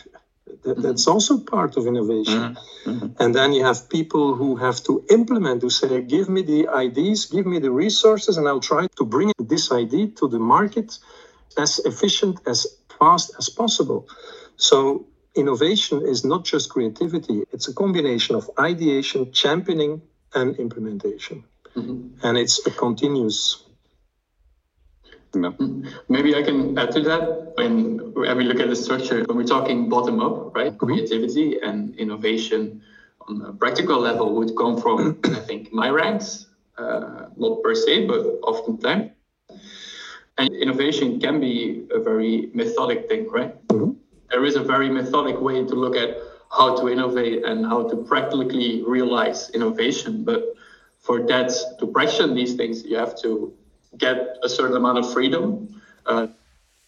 that, 0.63 0.81
that's 0.81 1.07
also 1.07 1.39
part 1.39 1.77
of 1.77 1.87
innovation. 1.87 2.55
Mm-hmm. 2.55 2.89
mm-hmm. 2.89 3.23
And 3.23 3.35
then 3.35 3.53
you 3.53 3.63
have 3.63 3.89
people 3.89 4.35
who 4.35 4.55
have 4.57 4.83
to 4.83 5.03
implement, 5.09 5.61
who 5.61 5.69
say, 5.69 6.01
give 6.01 6.29
me 6.29 6.41
the 6.41 6.67
ideas, 6.67 7.25
give 7.25 7.45
me 7.45 7.59
the 7.59 7.71
resources, 7.71 8.37
and 8.37 8.47
I'll 8.47 8.59
try 8.59 8.87
to 8.95 9.05
bring 9.05 9.31
this 9.39 9.71
idea 9.71 10.07
to 10.19 10.27
the 10.27 10.39
market 10.39 10.97
as 11.57 11.79
efficient, 11.79 12.39
as 12.47 12.67
fast 12.99 13.33
as 13.37 13.49
possible. 13.49 14.07
So 14.57 15.07
innovation 15.35 16.01
is 16.05 16.23
not 16.23 16.45
just 16.45 16.69
creativity, 16.69 17.43
it's 17.51 17.67
a 17.67 17.73
combination 17.73 18.35
of 18.35 18.49
ideation, 18.59 19.31
championing, 19.31 20.01
and 20.33 20.55
implementation. 20.57 21.43
Mm-hmm. 21.75 22.25
And 22.25 22.37
it's 22.37 22.65
a 22.67 22.71
continuous 22.71 23.62
yeah. 25.35 25.51
Maybe 26.09 26.35
I 26.35 26.43
can 26.43 26.77
add 26.77 26.91
to 26.91 27.01
that. 27.01 27.53
When, 27.55 28.13
when 28.13 28.37
we 28.37 28.43
look 28.43 28.59
at 28.59 28.69
the 28.69 28.75
structure, 28.75 29.23
when 29.25 29.37
we're 29.37 29.43
talking 29.43 29.89
bottom 29.89 30.19
up, 30.19 30.55
right, 30.55 30.71
mm-hmm. 30.71 30.85
creativity 30.85 31.59
and 31.61 31.95
innovation 31.95 32.81
on 33.27 33.41
a 33.41 33.53
practical 33.53 33.99
level 33.99 34.35
would 34.35 34.55
come 34.55 34.79
from, 34.79 35.19
I 35.25 35.39
think, 35.39 35.71
my 35.71 35.89
ranks, 35.89 36.47
uh, 36.77 37.27
not 37.35 37.63
per 37.63 37.75
se, 37.75 38.07
but 38.07 38.21
oftentimes. 38.43 39.11
And 40.37 40.49
innovation 40.55 41.19
can 41.19 41.39
be 41.39 41.85
a 41.91 41.99
very 41.99 42.49
methodic 42.53 43.07
thing, 43.07 43.29
right? 43.29 43.55
Mm-hmm. 43.67 43.91
there 44.29 44.45
is 44.45 44.55
a 44.55 44.63
very 44.63 44.89
methodic 44.89 45.39
way 45.39 45.63
to 45.63 45.75
look 45.75 45.95
at 45.95 46.17
how 46.51 46.75
to 46.75 46.89
innovate 46.89 47.45
and 47.45 47.65
how 47.65 47.87
to 47.87 47.95
practically 47.97 48.83
realize 48.83 49.49
innovation. 49.51 50.23
But 50.23 50.43
for 50.99 51.25
that 51.27 51.51
to 51.79 51.87
practice 51.87 52.31
these 52.33 52.55
things, 52.55 52.83
you 52.83 52.97
have 52.97 53.15
to 53.21 53.53
get 53.97 54.37
a 54.43 54.49
certain 54.49 54.75
amount 54.77 54.97
of 54.99 55.11
freedom. 55.13 55.81
Uh, 56.05 56.27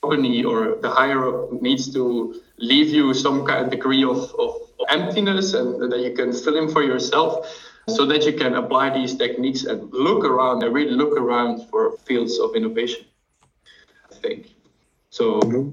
company 0.01 0.43
or 0.43 0.77
the 0.81 0.89
higher 0.89 1.21
up 1.27 1.51
needs 1.61 1.91
to 1.93 2.39
leave 2.57 2.89
you 2.89 3.13
some 3.13 3.45
kind 3.45 3.65
of 3.65 3.71
degree 3.71 4.03
of, 4.03 4.33
of 4.37 4.51
emptiness 4.89 5.53
and 5.53 5.91
that 5.91 5.99
you 5.99 6.13
can 6.13 6.31
fill 6.31 6.57
in 6.57 6.69
for 6.69 6.83
yourself 6.83 7.31
so 7.87 8.05
that 8.05 8.25
you 8.25 8.33
can 8.33 8.55
apply 8.55 8.89
these 8.89 9.15
techniques 9.15 9.63
and 9.63 9.91
look 9.91 10.23
around 10.23 10.63
and 10.63 10.73
really 10.73 10.91
look 10.91 11.17
around 11.17 11.67
for 11.69 11.97
fields 12.05 12.39
of 12.39 12.55
innovation. 12.55 13.05
I 14.11 14.15
think. 14.15 14.53
So 15.09 15.39
mm-hmm. 15.39 15.69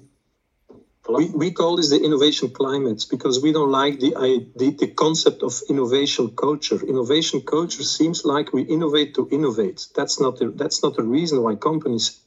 We, 1.09 1.31
we 1.31 1.51
call 1.51 1.77
this 1.77 1.91
the 1.91 2.01
innovation 2.01 2.51
climate 2.51 3.07
because 3.11 3.43
we 3.43 3.53
don't 3.53 3.73
like 3.73 3.99
the, 3.99 4.15
the, 4.55 4.71
the 4.71 4.87
concept 4.87 5.43
of 5.43 5.61
innovation 5.69 6.31
culture. 6.37 6.81
Innovation 6.87 7.41
culture 7.41 7.83
seems 7.83 8.25
like 8.25 8.53
we 8.53 8.63
innovate 8.63 9.15
to 9.17 9.29
innovate. 9.31 9.89
That's 9.97 10.21
not 10.21 10.39
the, 10.39 10.53
that's 10.55 10.83
not 10.83 10.95
the 10.97 11.03
reason 11.03 11.43
why 11.43 11.57
companies 11.57 12.21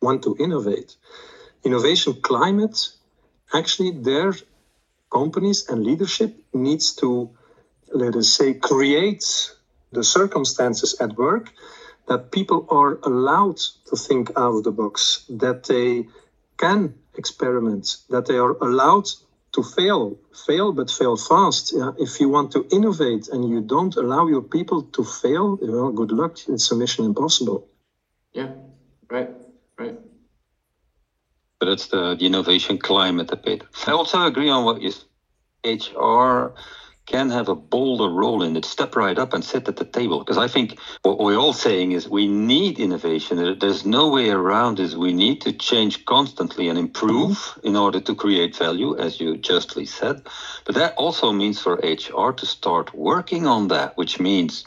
want 0.00 0.22
to 0.22 0.36
innovate. 0.40 0.96
Innovation 1.64 2.14
climate, 2.22 2.88
actually, 3.52 3.90
their 3.90 4.32
companies 5.12 5.68
and 5.68 5.84
leadership 5.84 6.34
needs 6.54 6.94
to, 6.96 7.30
let 7.92 8.16
us 8.16 8.30
say, 8.30 8.54
create 8.54 9.52
the 9.92 10.02
circumstances 10.02 10.96
at 10.98 11.16
work 11.16 11.52
that 12.08 12.32
people 12.32 12.66
are 12.70 12.98
allowed 13.02 13.58
to 13.88 13.96
think 13.96 14.30
out 14.36 14.56
of 14.56 14.64
the 14.64 14.72
box, 14.72 15.24
that 15.28 15.64
they 15.64 16.06
can 16.56 16.94
experiment, 17.16 17.96
that 18.10 18.26
they 18.26 18.36
are 18.36 18.52
allowed 18.62 19.06
to 19.52 19.62
fail, 19.62 20.18
fail 20.46 20.72
but 20.72 20.90
fail 20.90 21.16
fast. 21.16 21.72
Yeah? 21.76 21.92
If 21.98 22.20
you 22.20 22.28
want 22.28 22.52
to 22.52 22.66
innovate 22.72 23.28
and 23.28 23.48
you 23.48 23.60
don't 23.60 23.94
allow 23.96 24.26
your 24.26 24.42
people 24.42 24.82
to 24.82 25.04
fail, 25.04 25.58
well, 25.62 25.92
good 25.92 26.12
luck. 26.12 26.38
It's 26.48 26.70
a 26.72 26.76
mission 26.76 27.04
impossible. 27.04 27.68
Yeah, 28.32 28.50
right, 29.10 29.30
right. 29.78 29.98
But 31.60 31.66
that's 31.66 31.86
the, 31.86 32.16
the 32.16 32.26
innovation 32.26 32.78
climate 32.78 33.30
a 33.32 33.36
bit. 33.36 33.62
I 33.86 33.92
also 33.92 34.26
agree 34.26 34.50
on 34.50 34.64
what 34.64 34.82
you 34.82 34.92
HR 35.64 36.52
can 37.06 37.30
have 37.30 37.48
a 37.48 37.54
bolder 37.54 38.08
role 38.08 38.42
in 38.42 38.56
it, 38.56 38.64
step 38.64 38.96
right 38.96 39.18
up 39.18 39.34
and 39.34 39.44
sit 39.44 39.68
at 39.68 39.76
the 39.76 39.84
table. 39.84 40.18
Because 40.20 40.38
I 40.38 40.48
think 40.48 40.78
what 41.02 41.18
we're 41.18 41.36
all 41.36 41.52
saying 41.52 41.92
is 41.92 42.08
we 42.08 42.26
need 42.26 42.78
innovation. 42.78 43.58
There's 43.58 43.84
no 43.84 44.08
way 44.08 44.30
around 44.30 44.78
this. 44.78 44.94
We 44.94 45.12
need 45.12 45.40
to 45.42 45.52
change 45.52 46.04
constantly 46.06 46.68
and 46.68 46.78
improve 46.78 47.58
in 47.62 47.76
order 47.76 48.00
to 48.00 48.14
create 48.14 48.56
value, 48.56 48.96
as 48.98 49.20
you 49.20 49.36
justly 49.36 49.86
said. 49.86 50.22
But 50.64 50.74
that 50.76 50.94
also 50.94 51.32
means 51.32 51.60
for 51.60 51.74
HR 51.74 52.32
to 52.32 52.46
start 52.46 52.94
working 52.94 53.46
on 53.46 53.68
that, 53.68 53.96
which 53.96 54.18
means 54.18 54.64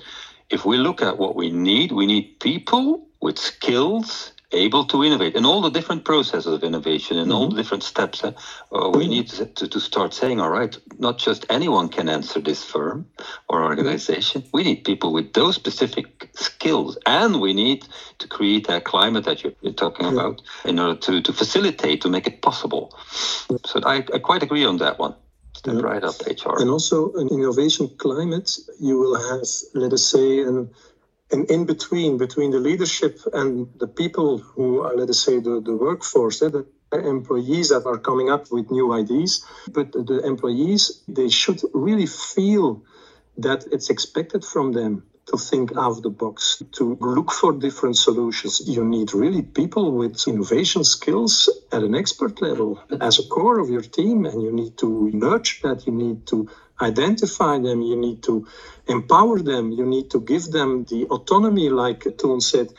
if 0.49 0.63
we 0.65 0.77
look 0.77 1.01
at 1.01 1.17
what 1.17 1.35
we 1.35 1.49
need, 1.51 1.91
we 1.91 2.05
need 2.05 2.39
people 2.39 3.07
with 3.21 3.39
skills 3.39 4.33
able 4.51 4.85
to 4.85 5.03
innovate 5.03 5.35
in 5.35 5.45
all 5.45 5.61
the 5.61 5.69
different 5.69 6.05
processes 6.05 6.53
of 6.53 6.63
innovation 6.63 7.17
and 7.17 7.29
mm-hmm. 7.29 7.37
all 7.37 7.49
the 7.49 7.55
different 7.55 7.83
steps. 7.83 8.23
Uh, 8.23 8.31
we 8.71 8.77
mm-hmm. 8.77 9.09
need 9.09 9.27
to, 9.29 9.67
to 9.67 9.79
start 9.79 10.13
saying, 10.13 10.39
all 10.39 10.49
right, 10.49 10.77
not 10.99 11.17
just 11.17 11.45
anyone 11.49 11.89
can 11.89 12.07
answer 12.07 12.39
this 12.39 12.63
firm 12.63 13.05
or 13.49 13.63
organization. 13.63 14.43
We 14.53 14.63
need 14.63 14.85
people 14.85 15.11
with 15.11 15.33
those 15.33 15.55
specific 15.55 16.29
skills, 16.33 16.97
and 17.05 17.41
we 17.41 17.53
need 17.53 17.85
to 18.19 18.27
create 18.27 18.67
that 18.67 18.85
climate 18.85 19.25
that 19.25 19.43
you're, 19.43 19.53
you're 19.61 19.73
talking 19.73 20.05
mm-hmm. 20.05 20.17
about 20.17 20.41
in 20.63 20.79
order 20.79 20.99
to, 21.01 21.21
to 21.21 21.33
facilitate, 21.33 22.01
to 22.01 22.09
make 22.09 22.27
it 22.27 22.41
possible. 22.41 22.97
So 23.65 23.81
I, 23.83 23.97
I 24.13 24.19
quite 24.19 24.43
agree 24.43 24.65
on 24.65 24.77
that 24.77 24.97
one. 24.97 25.15
Step 25.53 25.75
yeah. 25.75 25.81
right 25.81 26.03
up, 26.03 26.15
HR. 26.21 26.61
And 26.61 26.69
also, 26.69 27.11
an 27.13 27.29
innovation 27.29 27.89
climate, 27.97 28.55
you 28.79 28.99
will 28.99 29.15
have, 29.15 29.41
let 29.73 29.91
us 29.91 30.05
say, 30.05 30.41
an 30.41 30.69
and 31.31 31.49
in 31.51 31.65
between, 31.65 32.17
between 32.17 32.51
the 32.51 32.59
leadership 32.59 33.19
and 33.33 33.67
the 33.79 33.87
people 33.87 34.37
who 34.37 34.81
are, 34.81 34.95
let 34.95 35.09
us 35.09 35.19
say, 35.19 35.39
the, 35.39 35.61
the 35.61 35.75
workforce, 35.75 36.41
eh, 36.41 36.49
the 36.49 36.65
employees 36.91 37.69
that 37.69 37.85
are 37.85 37.97
coming 37.97 38.29
up 38.29 38.49
with 38.51 38.71
new 38.71 38.93
ideas, 38.93 39.45
but 39.69 39.91
the 39.91 40.21
employees, 40.25 41.03
they 41.07 41.29
should 41.29 41.61
really 41.73 42.05
feel 42.05 42.83
that 43.37 43.65
it's 43.71 43.89
expected 43.89 44.45
from 44.45 44.71
them 44.71 45.03
to 45.27 45.37
think 45.37 45.73
out 45.75 45.91
of 45.91 46.01
the 46.03 46.09
box, 46.09 46.63
to 46.71 46.97
look 47.01 47.31
for 47.31 47.51
different 47.51 47.97
solutions. 47.97 48.61
You 48.65 48.85
need 48.85 49.13
really 49.13 49.41
people 49.41 49.91
with 49.91 50.25
innovation 50.25 50.85
skills 50.85 51.49
at 51.73 51.83
an 51.83 51.95
expert 51.95 52.41
level 52.41 52.81
as 53.01 53.19
a 53.19 53.27
core 53.27 53.59
of 53.59 53.69
your 53.69 53.81
team, 53.81 54.25
and 54.25 54.41
you 54.41 54.53
need 54.53 54.77
to 54.77 55.11
nurture 55.13 55.67
that. 55.67 55.85
You 55.85 55.91
need 55.91 56.25
to 56.27 56.49
identify 56.81 57.57
them, 57.59 57.81
you 57.81 57.95
need 57.95 58.23
to 58.23 58.47
empower 58.87 59.39
them, 59.39 59.71
you 59.71 59.85
need 59.85 60.11
to 60.11 60.21
give 60.21 60.45
them 60.45 60.85
the 60.85 61.05
autonomy, 61.05 61.69
like 61.69 62.05
Toon 62.17 62.41
said, 62.41 62.69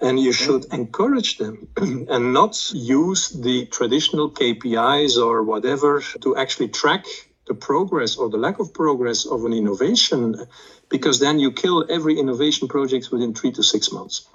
and 0.00 0.18
you 0.18 0.32
should 0.32 0.66
encourage 0.72 1.38
them 1.38 1.68
and 1.76 2.32
not 2.32 2.72
use 2.74 3.30
the 3.30 3.66
traditional 3.66 4.30
KPIs 4.30 5.16
or 5.16 5.42
whatever 5.42 6.02
to 6.20 6.36
actually 6.36 6.68
track 6.68 7.06
the 7.46 7.54
progress 7.54 8.16
or 8.16 8.28
the 8.28 8.36
lack 8.36 8.58
of 8.58 8.72
progress 8.72 9.26
of 9.26 9.44
an 9.44 9.52
innovation, 9.52 10.46
because 10.88 11.20
then 11.20 11.38
you 11.38 11.52
kill 11.52 11.84
every 11.90 12.18
innovation 12.18 12.68
project 12.68 13.10
within 13.12 13.34
three 13.34 13.52
to 13.52 13.62
six 13.62 13.92
months. 13.92 14.28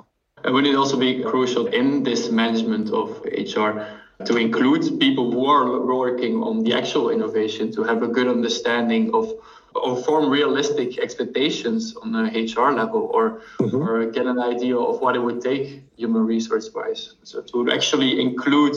And 0.43 0.53
would 0.53 0.65
it 0.65 0.75
also 0.75 0.97
be 0.97 1.21
crucial 1.23 1.67
in 1.67 2.03
this 2.03 2.29
management 2.29 2.91
of 2.91 3.21
HR 3.25 3.98
to 4.25 4.37
include 4.37 4.99
people 4.99 5.31
who 5.31 5.45
are 5.45 5.85
working 5.85 6.43
on 6.43 6.63
the 6.63 6.73
actual 6.73 7.09
innovation 7.09 7.71
to 7.71 7.83
have 7.83 8.03
a 8.03 8.07
good 8.07 8.27
understanding 8.27 9.13
of 9.13 9.33
or 9.75 9.95
form 10.03 10.29
realistic 10.29 10.97
expectations 10.97 11.95
on 12.01 12.11
the 12.11 12.23
HR 12.23 12.71
level 12.71 13.09
or 13.13 13.41
mm-hmm. 13.59 13.77
or 13.77 14.09
get 14.11 14.25
an 14.25 14.39
idea 14.39 14.75
of 14.75 14.99
what 14.99 15.15
it 15.15 15.19
would 15.19 15.41
take 15.41 15.83
human 15.95 16.25
resource 16.25 16.69
wise. 16.73 17.15
So 17.23 17.41
to 17.41 17.71
actually 17.71 18.19
include, 18.19 18.75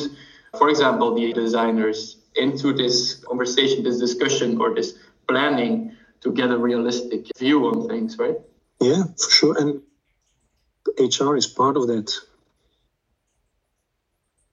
for 0.59 0.69
example, 0.69 1.15
the 1.15 1.33
designers 1.33 2.19
into 2.37 2.73
this 2.73 3.15
conversation, 3.15 3.83
this 3.83 3.99
discussion 3.99 4.61
or 4.61 4.75
this 4.75 4.95
planning 5.27 5.97
to 6.21 6.33
get 6.33 6.51
a 6.51 6.57
realistic 6.57 7.27
view 7.39 7.67
on 7.67 7.89
things, 7.89 8.19
right? 8.19 8.37
Yeah, 8.81 9.05
for 9.17 9.31
sure. 9.31 9.59
And 9.59 9.83
HR 10.99 11.37
is 11.37 11.47
part 11.47 11.77
of 11.77 11.87
that. 11.89 12.13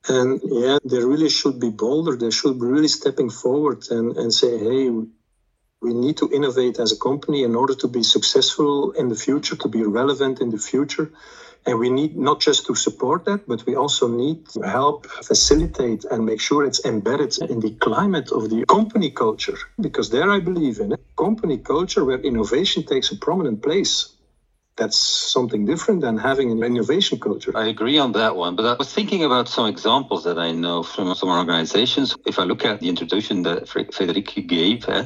And 0.07 0.39
yeah, 0.43 0.79
they 0.83 1.03
really 1.03 1.29
should 1.29 1.59
be 1.59 1.69
bolder. 1.69 2.15
They 2.15 2.31
should 2.31 2.59
be 2.59 2.65
really 2.65 2.87
stepping 2.87 3.29
forward 3.29 3.85
and, 3.89 4.15
and 4.17 4.33
say, 4.33 4.57
hey, 4.57 4.89
we 5.81 5.93
need 5.93 6.17
to 6.17 6.29
innovate 6.31 6.79
as 6.79 6.91
a 6.91 6.97
company 6.97 7.43
in 7.43 7.55
order 7.55 7.75
to 7.75 7.87
be 7.87 8.03
successful 8.03 8.91
in 8.91 9.09
the 9.09 9.15
future, 9.15 9.55
to 9.57 9.67
be 9.67 9.83
relevant 9.83 10.41
in 10.41 10.49
the 10.49 10.57
future. 10.57 11.11
And 11.65 11.77
we 11.77 11.89
need 11.89 12.15
not 12.17 12.39
just 12.39 12.65
to 12.67 12.75
support 12.75 13.25
that, 13.25 13.47
but 13.47 13.65
we 13.65 13.75
also 13.75 14.07
need 14.07 14.47
to 14.49 14.61
help 14.61 15.05
facilitate 15.07 16.05
and 16.05 16.25
make 16.25 16.39
sure 16.39 16.65
it's 16.65 16.83
embedded 16.85 17.37
in 17.49 17.59
the 17.59 17.71
climate 17.71 18.31
of 18.31 18.49
the 18.49 18.65
company 18.65 19.11
culture. 19.11 19.57
Because 19.79 20.09
there 20.09 20.31
I 20.31 20.39
believe 20.39 20.79
in 20.79 20.93
a 20.93 20.97
company 21.17 21.57
culture 21.57 22.05
where 22.05 22.19
innovation 22.19 22.83
takes 22.83 23.11
a 23.11 23.17
prominent 23.17 23.61
place 23.61 24.13
that's 24.79 24.97
something 24.97 25.65
different 25.65 26.01
than 26.01 26.17
having 26.17 26.51
an 26.51 26.63
innovation 26.63 27.19
culture. 27.19 27.51
I 27.55 27.67
agree 27.67 27.99
on 27.99 28.13
that 28.13 28.35
one, 28.35 28.55
but 28.55 28.65
I 28.65 28.73
was 28.73 28.91
thinking 28.91 29.23
about 29.25 29.49
some 29.49 29.67
examples 29.67 30.23
that 30.23 30.39
I 30.39 30.51
know 30.51 30.81
from 30.83 31.13
some 31.15 31.29
organizations. 31.29 32.15
If 32.25 32.39
I 32.39 32.43
look 32.43 32.65
at 32.65 32.79
the 32.79 32.89
introduction 32.89 33.43
that 33.43 33.65
Frédérique 33.65 34.47
gave, 34.47 34.87
eh, 34.87 35.05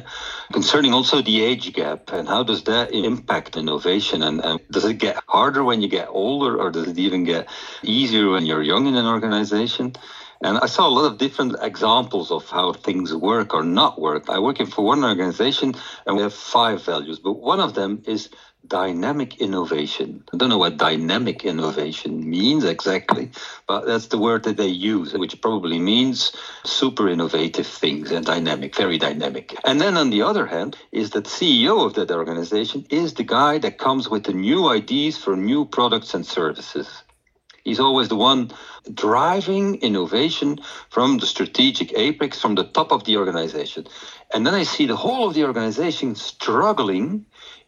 concerning 0.52 0.94
also 0.94 1.20
the 1.20 1.42
age 1.42 1.72
gap 1.72 2.12
and 2.12 2.28
how 2.28 2.42
does 2.44 2.62
that 2.64 2.94
impact 2.94 3.56
innovation, 3.56 4.22
and, 4.22 4.40
and 4.44 4.60
does 4.70 4.84
it 4.84 4.98
get 4.98 5.18
harder 5.26 5.64
when 5.64 5.82
you 5.82 5.88
get 5.88 6.08
older, 6.08 6.56
or 6.56 6.70
does 6.70 6.86
it 6.88 6.98
even 6.98 7.24
get 7.24 7.48
easier 7.82 8.30
when 8.30 8.46
you're 8.46 8.62
young 8.62 8.86
in 8.86 8.94
an 8.94 9.06
organization? 9.06 9.94
And 10.44 10.58
I 10.58 10.66
saw 10.66 10.86
a 10.86 10.90
lot 10.90 11.06
of 11.10 11.18
different 11.18 11.56
examples 11.62 12.30
of 12.30 12.48
how 12.50 12.74
things 12.74 13.14
work 13.14 13.54
or 13.54 13.64
not 13.64 14.00
work. 14.00 14.28
I 14.28 14.38
work 14.38 14.60
in 14.60 14.66
for 14.66 14.84
one 14.84 15.02
organization 15.02 15.74
and 16.06 16.16
we 16.16 16.22
have 16.22 16.34
five 16.34 16.84
values, 16.84 17.18
but 17.18 17.40
one 17.40 17.60
of 17.60 17.72
them 17.74 18.02
is 18.06 18.28
dynamic 18.66 19.40
innovation. 19.40 20.24
I 20.32 20.36
don't 20.36 20.48
know 20.48 20.58
what 20.58 20.76
dynamic 20.76 21.44
innovation 21.44 22.28
means 22.28 22.64
exactly, 22.64 23.30
but 23.66 23.86
that's 23.86 24.06
the 24.06 24.18
word 24.18 24.44
that 24.44 24.56
they 24.56 24.68
use, 24.68 25.12
which 25.12 25.40
probably 25.40 25.78
means 25.78 26.32
super 26.64 27.08
innovative 27.08 27.66
things 27.66 28.10
and 28.10 28.24
dynamic, 28.24 28.74
very 28.76 28.98
dynamic. 28.98 29.54
And 29.64 29.80
then 29.80 29.96
on 29.96 30.10
the 30.10 30.22
other 30.22 30.46
hand, 30.46 30.76
is 30.92 31.10
that 31.10 31.24
CEO 31.24 31.84
of 31.84 31.94
that 31.94 32.10
organization 32.10 32.86
is 32.90 33.14
the 33.14 33.24
guy 33.24 33.58
that 33.58 33.78
comes 33.78 34.08
with 34.08 34.24
the 34.24 34.32
new 34.32 34.68
ideas 34.68 35.18
for 35.18 35.36
new 35.36 35.66
products 35.66 36.14
and 36.14 36.26
services. 36.26 37.02
He's 37.64 37.80
always 37.80 38.08
the 38.08 38.16
one 38.16 38.50
driving 38.92 39.76
innovation 39.76 40.60
from 40.90 41.16
the 41.16 41.26
strategic 41.26 41.96
apex, 41.96 42.38
from 42.38 42.54
the 42.56 42.64
top 42.64 42.92
of 42.92 43.04
the 43.04 43.16
organization. 43.16 43.86
And 44.34 44.46
then 44.46 44.52
I 44.52 44.64
see 44.64 44.86
the 44.86 44.96
whole 44.96 45.28
of 45.28 45.34
the 45.34 45.44
organization 45.44 46.14
struggling 46.14 47.24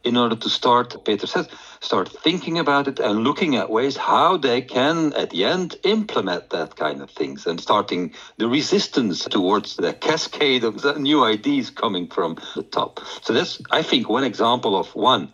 in 0.07 0.17
order 0.17 0.37
to 0.37 0.49
start, 0.49 1.05
Peter 1.05 1.27
says, 1.27 1.49
start 1.81 2.09
thinking 2.09 2.59
about 2.59 2.89
it 2.89 3.01
and 3.01 3.25
looking 3.25 3.57
at 3.57 3.69
ways 3.69 3.97
how 3.97 4.37
they 4.37 4.63
can, 4.63 5.13
at 5.15 5.31
the 5.31 5.45
end, 5.45 5.77
implement 5.83 6.51
that 6.51 6.77
kind 6.77 7.03
of 7.03 7.11
things 7.11 7.47
and 7.47 7.61
starting 7.61 8.15
the 8.39 8.49
resistance 8.49 9.25
towards 9.25 9.77
the 9.77 9.93
cascade 9.93 10.65
of 10.65 10.99
new 10.99 11.25
ideas 11.25 11.71
coming 11.71 12.07
from 12.07 12.39
the 12.55 12.63
top. 12.63 13.01
So 13.23 13.33
that's, 13.33 13.61
I 13.71 13.83
think, 13.83 14.09
one 14.09 14.25
example 14.25 14.79
of 14.79 14.95
one 14.95 15.33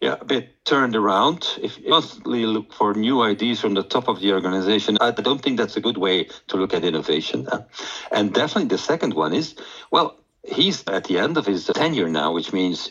yeah, 0.00 0.16
a 0.20 0.24
bit 0.24 0.64
turned 0.66 0.94
around. 0.96 1.46
If 1.62 1.78
you 1.78 1.88
constantly 1.88 2.44
look 2.44 2.74
for 2.74 2.92
new 2.92 3.22
ideas 3.22 3.60
from 3.60 3.72
the 3.72 3.82
top 3.82 4.06
of 4.06 4.20
the 4.20 4.32
organization, 4.32 4.98
I 5.00 5.12
don't 5.12 5.40
think 5.40 5.56
that's 5.56 5.78
a 5.78 5.80
good 5.80 5.96
way 5.96 6.28
to 6.48 6.56
look 6.58 6.74
at 6.74 6.84
innovation. 6.84 7.48
And 8.12 8.34
definitely 8.34 8.68
the 8.68 8.78
second 8.78 9.14
one 9.14 9.32
is, 9.32 9.54
well, 9.90 10.18
he's 10.42 10.84
at 10.88 11.04
the 11.04 11.18
end 11.18 11.38
of 11.38 11.46
his 11.46 11.64
tenure 11.66 12.10
now, 12.10 12.34
which 12.34 12.52
means 12.52 12.90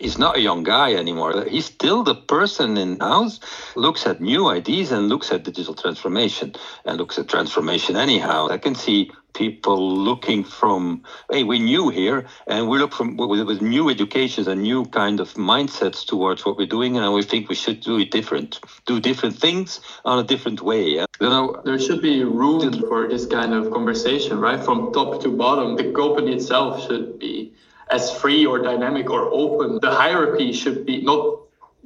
he's 0.00 0.18
not 0.18 0.36
a 0.36 0.40
young 0.40 0.62
guy 0.62 0.94
anymore. 0.94 1.44
He's 1.44 1.66
still 1.66 2.02
the 2.02 2.14
person 2.14 2.76
in 2.76 3.00
house, 3.00 3.40
looks 3.74 4.06
at 4.06 4.20
new 4.20 4.48
ideas 4.48 4.92
and 4.92 5.08
looks 5.08 5.30
at 5.30 5.44
digital 5.44 5.74
transformation 5.74 6.54
and 6.84 6.98
looks 6.98 7.18
at 7.18 7.28
transformation 7.28 7.96
anyhow. 7.96 8.48
I 8.50 8.58
can 8.58 8.74
see 8.74 9.10
people 9.34 9.98
looking 9.98 10.42
from, 10.42 11.02
hey, 11.30 11.44
we're 11.44 11.60
new 11.60 11.90
here 11.90 12.26
and 12.46 12.68
we 12.68 12.78
look 12.78 12.92
from 12.92 13.16
with, 13.16 13.42
with 13.46 13.60
new 13.60 13.90
educations 13.90 14.48
and 14.48 14.62
new 14.62 14.86
kind 14.86 15.20
of 15.20 15.34
mindsets 15.34 16.06
towards 16.06 16.44
what 16.46 16.56
we're 16.56 16.66
doing. 16.66 16.96
And 16.96 17.12
we 17.12 17.22
think 17.22 17.48
we 17.48 17.54
should 17.54 17.80
do 17.80 17.98
it 17.98 18.10
different, 18.10 18.60
do 18.86 18.98
different 18.98 19.36
things 19.36 19.80
on 20.04 20.18
a 20.18 20.24
different 20.24 20.62
way. 20.62 20.84
You 20.88 21.06
know, 21.20 21.60
there 21.64 21.78
should 21.78 22.00
be 22.00 22.24
room 22.24 22.72
for 22.88 23.08
this 23.08 23.26
kind 23.26 23.52
of 23.52 23.70
conversation, 23.70 24.40
right? 24.40 24.62
From 24.62 24.92
top 24.92 25.22
to 25.22 25.28
bottom, 25.28 25.76
the 25.76 25.92
company 25.92 26.34
itself 26.34 26.86
should 26.86 27.18
be 27.18 27.52
as 27.90 28.10
free 28.10 28.44
or 28.44 28.58
dynamic 28.60 29.10
or 29.10 29.30
open. 29.32 29.78
The 29.80 29.90
hierarchy 29.90 30.52
should 30.52 30.86
be 30.86 31.02
not 31.02 31.40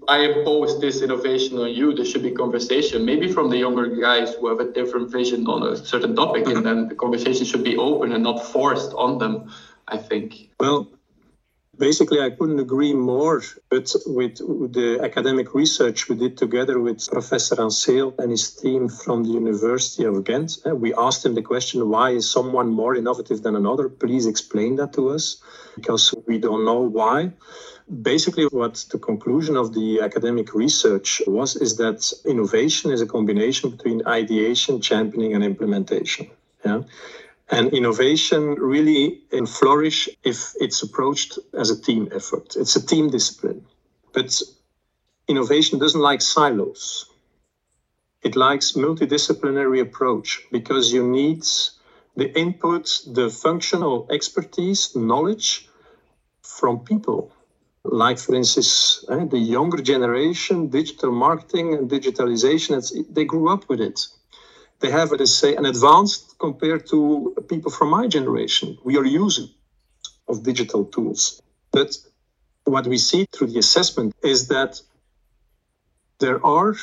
I 0.09 0.19
impose 0.21 0.81
this 0.81 1.03
innovation 1.03 1.59
on 1.59 1.71
you. 1.73 1.95
There 1.95 2.05
should 2.05 2.23
be 2.23 2.31
conversation, 2.31 3.05
maybe 3.05 3.31
from 3.31 3.51
the 3.51 3.59
younger 3.59 3.87
guys 3.87 4.35
who 4.35 4.49
have 4.49 4.59
a 4.59 4.73
different 4.73 5.11
vision 5.11 5.47
on 5.47 5.63
a 5.63 5.77
certain 5.77 6.17
topic, 6.17 6.47
and 6.47 6.65
then 6.65 6.89
the 6.89 6.95
conversation 6.95 7.45
should 7.45 7.63
be 7.63 7.77
open 7.77 8.13
and 8.13 8.25
not 8.25 8.45
forced 8.45 8.93
on 8.95 9.19
them. 9.19 9.53
I 9.89 9.97
think. 9.99 10.51
Well, 10.61 10.89
basically, 11.81 12.21
I 12.21 12.31
couldn't 12.31 12.61
agree 12.61 12.95
more. 12.95 13.43
But 13.71 13.89
with 14.07 14.37
the 14.79 15.01
academic 15.03 15.55
research 15.55 16.09
we 16.09 16.15
did 16.15 16.37
together 16.37 16.79
with 16.79 17.09
Professor 17.11 17.57
Anseel 17.57 18.17
and 18.21 18.31
his 18.31 18.55
team 18.55 18.89
from 18.89 19.25
the 19.25 19.31
University 19.31 20.05
of 20.05 20.23
Ghent, 20.23 20.59
eh, 20.67 20.73
we 20.85 20.95
asked 20.95 21.25
him 21.27 21.35
the 21.35 21.43
question: 21.53 21.89
Why 21.89 22.11
is 22.11 22.31
someone 22.31 22.69
more 22.69 22.95
innovative 22.95 23.43
than 23.43 23.57
another? 23.57 23.89
Please 23.89 24.27
explain 24.27 24.77
that 24.77 24.93
to 24.93 25.09
us 25.11 25.25
because 25.75 26.15
we 26.29 26.39
don't 26.39 26.65
know 26.65 26.83
why. 26.99 27.33
Basically, 28.13 28.45
what 28.45 28.75
the 28.93 28.99
conclusion 28.99 29.57
of 29.57 29.75
the 29.75 30.01
academic 30.01 30.55
research 30.55 31.23
was 31.27 31.57
is 31.57 31.77
that 31.79 32.01
innovation 32.25 32.93
is 32.93 33.01
a 33.01 33.07
combination 33.17 33.71
between 33.71 34.07
ideation, 34.07 34.81
championing, 34.81 35.35
and 35.35 35.43
implementation. 35.43 36.31
Yeah. 36.65 36.83
And 37.51 37.73
innovation 37.73 38.55
really 38.55 39.23
can 39.31 39.47
flourish 39.47 40.09
if 40.23 40.55
it's 40.61 40.83
approached 40.83 41.39
as 41.53 41.71
a 41.71 41.81
team 41.81 42.09
effort. 42.15 42.55
It's 42.57 42.77
a 42.77 42.87
team 42.87 43.11
discipline. 43.11 43.67
But 44.13 44.41
innovation 45.27 45.79
doesn't 45.81 46.01
like 46.01 46.23
silos. 46.23 47.07
It 48.23 48.37
likes 48.37 48.73
multidisciplinary 48.73 49.81
approach 49.81 50.43
because 50.53 50.93
you 50.93 51.07
need 51.07 51.45
the 52.17 52.39
input, 52.39 53.01
the 53.07 53.31
functional 53.31 54.07
expertise, 54.11 54.95
knowledge 54.95 55.69
from 56.43 56.81
people. 56.81 57.33
Like, 57.83 58.19
for 58.19 58.35
instance, 58.35 59.05
eh, 59.09 59.25
the 59.25 59.39
younger 59.39 59.81
generation, 59.83 60.69
digital 60.69 61.13
marketing 61.13 61.75
and 61.75 61.91
digitalization, 61.91 62.83
they 63.13 63.25
grew 63.25 63.49
up 63.49 63.69
with 63.71 63.81
it. 63.81 64.07
They 64.81 64.91
have, 64.91 65.13
let's 65.13 65.33
say, 65.33 65.57
an 65.57 65.67
advanced 65.67 66.39
compared 66.39 66.87
to 66.89 67.35
people 67.49 67.71
from 67.71 67.91
my 67.91 68.07
generation. 68.09 68.79
We 68.85 68.97
are 68.97 69.05
using 69.05 69.49
of 70.29 70.43
digital 70.43 70.85
tools. 70.85 71.43
But 71.73 71.97
what 72.65 72.87
we 72.87 72.99
see 72.99 73.27
through 73.33 73.49
the 73.49 73.59
assessment 73.59 74.15
is 74.23 74.49
that 74.49 74.81
there 76.19 76.45
are 76.45 76.75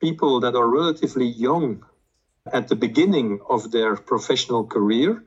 people 0.00 0.40
that 0.40 0.54
are 0.54 0.68
relatively 0.68 1.26
young 1.26 1.84
at 2.52 2.68
the 2.68 2.76
beginning 2.76 3.40
of 3.48 3.70
their 3.70 3.96
professional 3.96 4.64
career 4.66 5.24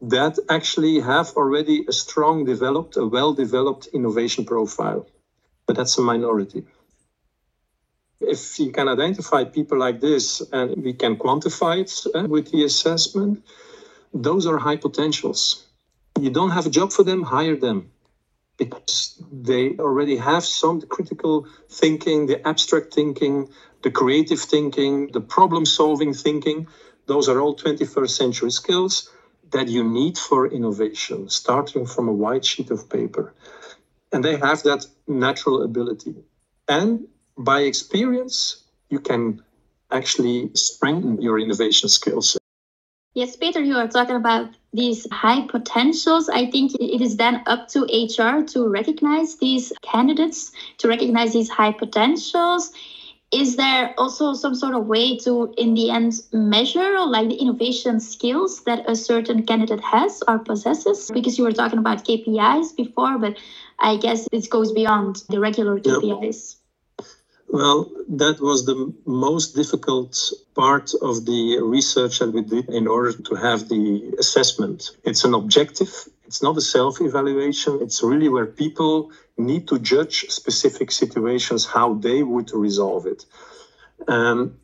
that 0.00 0.38
actually 0.48 1.00
have 1.00 1.28
already 1.36 1.84
a 1.88 1.92
strong 1.92 2.44
developed, 2.44 2.96
a 2.96 3.06
well 3.06 3.32
developed 3.34 3.88
innovation 3.92 4.44
profile. 4.44 5.06
But 5.66 5.76
that's 5.76 5.98
a 5.98 6.02
minority. 6.02 6.64
If 8.20 8.58
you 8.58 8.72
can 8.72 8.88
identify 8.88 9.44
people 9.44 9.78
like 9.78 10.00
this 10.00 10.42
and 10.52 10.82
we 10.82 10.92
can 10.92 11.16
quantify 11.16 11.80
it 11.80 11.92
uh, 12.14 12.26
with 12.26 12.50
the 12.50 12.64
assessment, 12.64 13.44
those 14.12 14.46
are 14.46 14.58
high 14.58 14.76
potentials. 14.76 15.64
You 16.20 16.30
don't 16.30 16.50
have 16.50 16.66
a 16.66 16.70
job 16.70 16.92
for 16.92 17.04
them, 17.04 17.22
hire 17.22 17.56
them 17.56 17.90
because 18.58 19.22
they 19.32 19.76
already 19.78 20.16
have 20.16 20.44
some 20.44 20.80
critical 20.82 21.46
thinking, 21.70 22.26
the 22.26 22.46
abstract 22.46 22.92
thinking, 22.92 23.48
the 23.82 23.90
creative 23.90 24.40
thinking, 24.40 25.08
the 25.12 25.20
problem 25.20 25.64
solving 25.64 26.12
thinking. 26.12 26.66
Those 27.06 27.28
are 27.28 27.40
all 27.40 27.56
21st 27.56 28.10
century 28.10 28.50
skills 28.50 29.10
that 29.50 29.68
you 29.68 29.84
need 29.84 30.18
for 30.18 30.46
innovation, 30.46 31.30
starting 31.30 31.86
from 31.86 32.08
a 32.08 32.12
white 32.12 32.44
sheet 32.44 32.70
of 32.70 32.90
paper. 32.90 33.32
And 34.12 34.24
they 34.24 34.36
have 34.36 34.62
that 34.64 34.86
natural 35.06 35.62
ability. 35.62 36.16
And 36.68 37.06
by 37.38 37.60
experience, 37.60 38.64
you 38.90 38.98
can 38.98 39.42
actually 39.90 40.50
strengthen 40.54 41.22
your 41.22 41.38
innovation 41.38 41.88
skills. 41.88 42.36
Yes, 43.14 43.36
Peter, 43.36 43.60
you 43.60 43.76
are 43.76 43.88
talking 43.88 44.16
about 44.16 44.50
these 44.72 45.06
high 45.10 45.46
potentials. 45.46 46.28
I 46.28 46.50
think 46.50 46.74
it 46.74 47.00
is 47.00 47.16
then 47.16 47.42
up 47.46 47.68
to 47.68 47.82
HR 47.84 48.44
to 48.48 48.68
recognize 48.68 49.36
these 49.36 49.72
candidates, 49.82 50.52
to 50.78 50.88
recognize 50.88 51.32
these 51.32 51.48
high 51.48 51.72
potentials 51.72 52.72
is 53.30 53.56
there 53.56 53.94
also 53.98 54.32
some 54.32 54.54
sort 54.54 54.74
of 54.74 54.86
way 54.86 55.16
to 55.18 55.52
in 55.58 55.74
the 55.74 55.90
end 55.90 56.14
measure 56.32 57.04
like 57.04 57.28
the 57.28 57.34
innovation 57.34 58.00
skills 58.00 58.64
that 58.64 58.88
a 58.88 58.96
certain 58.96 59.44
candidate 59.44 59.80
has 59.80 60.22
or 60.26 60.38
possesses 60.38 61.10
because 61.12 61.36
you 61.36 61.44
were 61.44 61.52
talking 61.52 61.78
about 61.78 62.04
kpis 62.04 62.74
before 62.74 63.18
but 63.18 63.36
i 63.78 63.96
guess 63.96 64.26
it 64.32 64.48
goes 64.48 64.72
beyond 64.72 65.22
the 65.28 65.38
regular 65.38 65.78
kpis 65.78 66.56
well 67.48 67.90
that 68.08 68.40
was 68.40 68.64
the 68.64 68.92
most 69.06 69.54
difficult 69.54 70.32
part 70.54 70.92
of 71.02 71.24
the 71.26 71.58
research 71.62 72.18
that 72.18 72.32
we 72.32 72.42
did 72.42 72.68
in 72.68 72.86
order 72.86 73.12
to 73.12 73.34
have 73.34 73.68
the 73.68 74.14
assessment 74.18 74.90
it's 75.04 75.24
an 75.24 75.34
objective 75.34 75.92
it's 76.26 76.42
not 76.42 76.56
a 76.56 76.60
self 76.60 77.00
evaluation 77.00 77.78
it's 77.80 78.02
really 78.02 78.28
where 78.28 78.46
people 78.46 79.10
need 79.38 79.68
to 79.68 79.78
judge 79.78 80.26
specific 80.28 80.90
situations 80.90 81.64
how 81.64 81.94
they 81.94 82.22
would 82.22 82.52
resolve 82.52 83.06
it. 83.06 83.24
Um, 84.08 84.58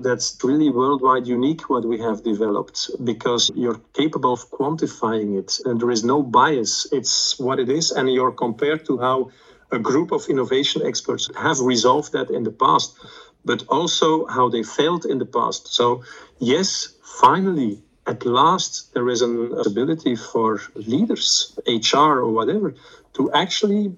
that's 0.00 0.38
really 0.44 0.70
worldwide 0.70 1.26
unique 1.26 1.68
what 1.68 1.84
we 1.84 1.98
have 1.98 2.22
developed 2.22 2.90
because 3.02 3.50
you're 3.56 3.80
capable 3.94 4.32
of 4.32 4.48
quantifying 4.50 5.36
it 5.36 5.58
and 5.64 5.80
there 5.80 5.90
is 5.90 6.04
no 6.04 6.22
bias. 6.22 6.86
It's 6.92 7.38
what 7.38 7.58
it 7.58 7.68
is, 7.68 7.90
and 7.90 8.12
you're 8.12 8.30
compared 8.30 8.86
to 8.86 8.98
how 8.98 9.30
a 9.70 9.78
group 9.78 10.12
of 10.12 10.28
innovation 10.28 10.82
experts 10.84 11.30
have 11.36 11.60
resolved 11.60 12.12
that 12.12 12.30
in 12.30 12.44
the 12.44 12.50
past, 12.50 12.96
but 13.44 13.64
also 13.68 14.26
how 14.26 14.48
they 14.48 14.62
failed 14.62 15.04
in 15.04 15.18
the 15.18 15.26
past. 15.26 15.68
So, 15.68 16.02
yes, 16.38 16.94
finally, 17.02 17.82
at 18.06 18.24
last, 18.24 18.94
there 18.94 19.08
is 19.08 19.20
an 19.20 19.52
ability 19.66 20.16
for 20.16 20.60
leaders, 20.74 21.58
HR 21.66 22.20
or 22.24 22.30
whatever, 22.30 22.74
to 23.14 23.32
actually 23.32 23.94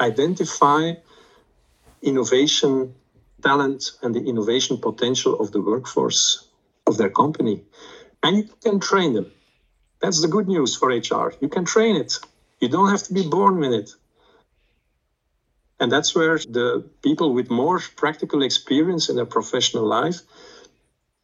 identify 0.00 0.94
innovation 2.02 2.94
talent 3.42 3.92
and 4.02 4.14
the 4.14 4.24
innovation 4.24 4.78
potential 4.78 5.38
of 5.38 5.52
the 5.52 5.60
workforce 5.60 6.48
of 6.86 6.96
their 6.96 7.10
company. 7.10 7.62
And 8.22 8.38
you 8.38 8.48
can 8.64 8.80
train 8.80 9.12
them. 9.12 9.30
That's 10.00 10.22
the 10.22 10.28
good 10.28 10.48
news 10.48 10.76
for 10.76 10.88
HR. 10.88 11.34
You 11.40 11.48
can 11.48 11.64
train 11.64 11.96
it. 11.96 12.18
You 12.60 12.68
don't 12.68 12.90
have 12.90 13.02
to 13.04 13.12
be 13.12 13.28
born 13.28 13.58
with 13.58 13.72
it. 13.72 13.90
And 15.80 15.92
that's 15.92 16.14
where 16.14 16.38
the 16.38 16.84
people 17.02 17.32
with 17.32 17.50
more 17.50 17.80
practical 17.96 18.42
experience 18.42 19.08
in 19.08 19.16
their 19.16 19.26
professional 19.26 19.86
life 19.86 20.20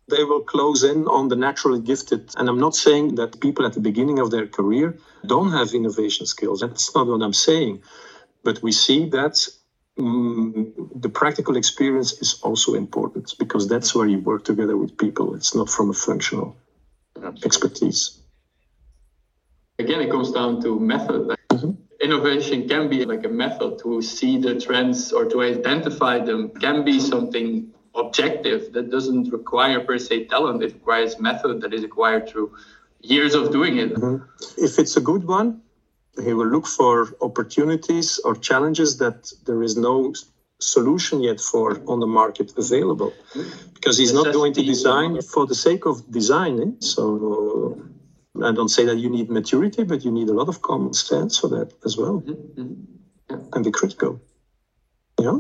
they 0.08 0.24
will 0.24 0.42
close 0.42 0.84
in 0.84 1.06
on 1.06 1.28
the 1.28 1.36
naturally 1.36 1.80
gifted. 1.80 2.30
And 2.36 2.48
I'm 2.48 2.60
not 2.60 2.74
saying 2.74 3.14
that 3.16 3.40
people 3.40 3.64
at 3.64 3.72
the 3.72 3.80
beginning 3.80 4.18
of 4.18 4.30
their 4.30 4.46
career 4.46 4.98
don't 5.26 5.52
have 5.52 5.72
innovation 5.72 6.26
skills. 6.26 6.60
That's 6.60 6.94
not 6.94 7.06
what 7.06 7.22
I'm 7.22 7.32
saying. 7.32 7.82
But 8.42 8.62
we 8.62 8.72
see 8.72 9.08
that 9.10 9.46
mm, 9.98 10.72
the 10.94 11.08
practical 11.08 11.56
experience 11.56 12.12
is 12.20 12.40
also 12.42 12.74
important 12.74 13.34
because 13.38 13.66
that's 13.66 13.94
where 13.94 14.06
you 14.06 14.18
work 14.18 14.44
together 14.44 14.76
with 14.76 14.98
people. 14.98 15.34
It's 15.34 15.54
not 15.54 15.70
from 15.70 15.90
a 15.90 15.94
functional 15.94 16.56
expertise. 17.42 18.18
Again, 19.78 20.00
it 20.00 20.10
comes 20.10 20.30
down 20.32 20.62
to 20.62 20.78
method. 20.78 21.34
Mm-hmm. 22.04 22.12
Innovation 22.12 22.68
can 22.68 22.88
be 22.88 23.04
like 23.04 23.24
a 23.24 23.28
method 23.28 23.78
to 23.80 24.02
see 24.02 24.38
the 24.38 24.60
trends 24.60 25.12
or 25.12 25.24
to 25.26 25.42
identify 25.42 26.18
them, 26.18 26.50
can 26.50 26.84
be 26.84 27.00
something 27.00 27.72
objective 27.94 28.72
that 28.72 28.90
doesn't 28.90 29.30
require 29.30 29.80
per 29.80 29.98
se 29.98 30.26
talent. 30.26 30.62
It 30.62 30.74
requires 30.74 31.18
method 31.18 31.60
that 31.62 31.72
is 31.72 31.84
acquired 31.84 32.28
through 32.28 32.56
years 33.00 33.34
of 33.34 33.52
doing 33.52 33.78
it. 33.78 33.94
Mm-hmm. 33.94 34.64
If 34.64 34.78
it's 34.78 34.96
a 34.96 35.00
good 35.00 35.24
one, 35.24 35.62
he 36.22 36.32
will 36.32 36.46
look 36.46 36.66
for 36.66 37.16
opportunities 37.20 38.18
or 38.18 38.36
challenges 38.36 38.98
that 38.98 39.32
there 39.46 39.62
is 39.62 39.76
no 39.76 40.14
solution 40.60 41.22
yet 41.22 41.40
for 41.40 41.82
on 41.88 42.00
the 42.00 42.06
market 42.06 42.52
available 42.56 43.12
because 43.74 43.98
he's 43.98 44.14
not 44.14 44.32
going 44.32 44.52
to 44.52 44.62
design 44.62 45.20
for 45.20 45.46
the 45.46 45.54
sake 45.54 45.84
of 45.84 46.10
designing 46.10 46.76
so 46.80 47.76
i 48.42 48.52
don't 48.52 48.68
say 48.68 48.84
that 48.84 48.96
you 48.96 49.08
need 49.08 49.30
maturity 49.30 49.84
but 49.84 50.04
you 50.04 50.10
need 50.10 50.28
a 50.28 50.32
lot 50.32 50.48
of 50.48 50.62
common 50.62 50.92
sense 50.92 51.38
for 51.38 51.48
that 51.48 51.72
as 51.84 51.96
well 51.96 52.20
mm-hmm. 52.20 53.34
and 53.52 53.64
be 53.64 53.70
critical 53.70 54.20
yeah 55.20 55.38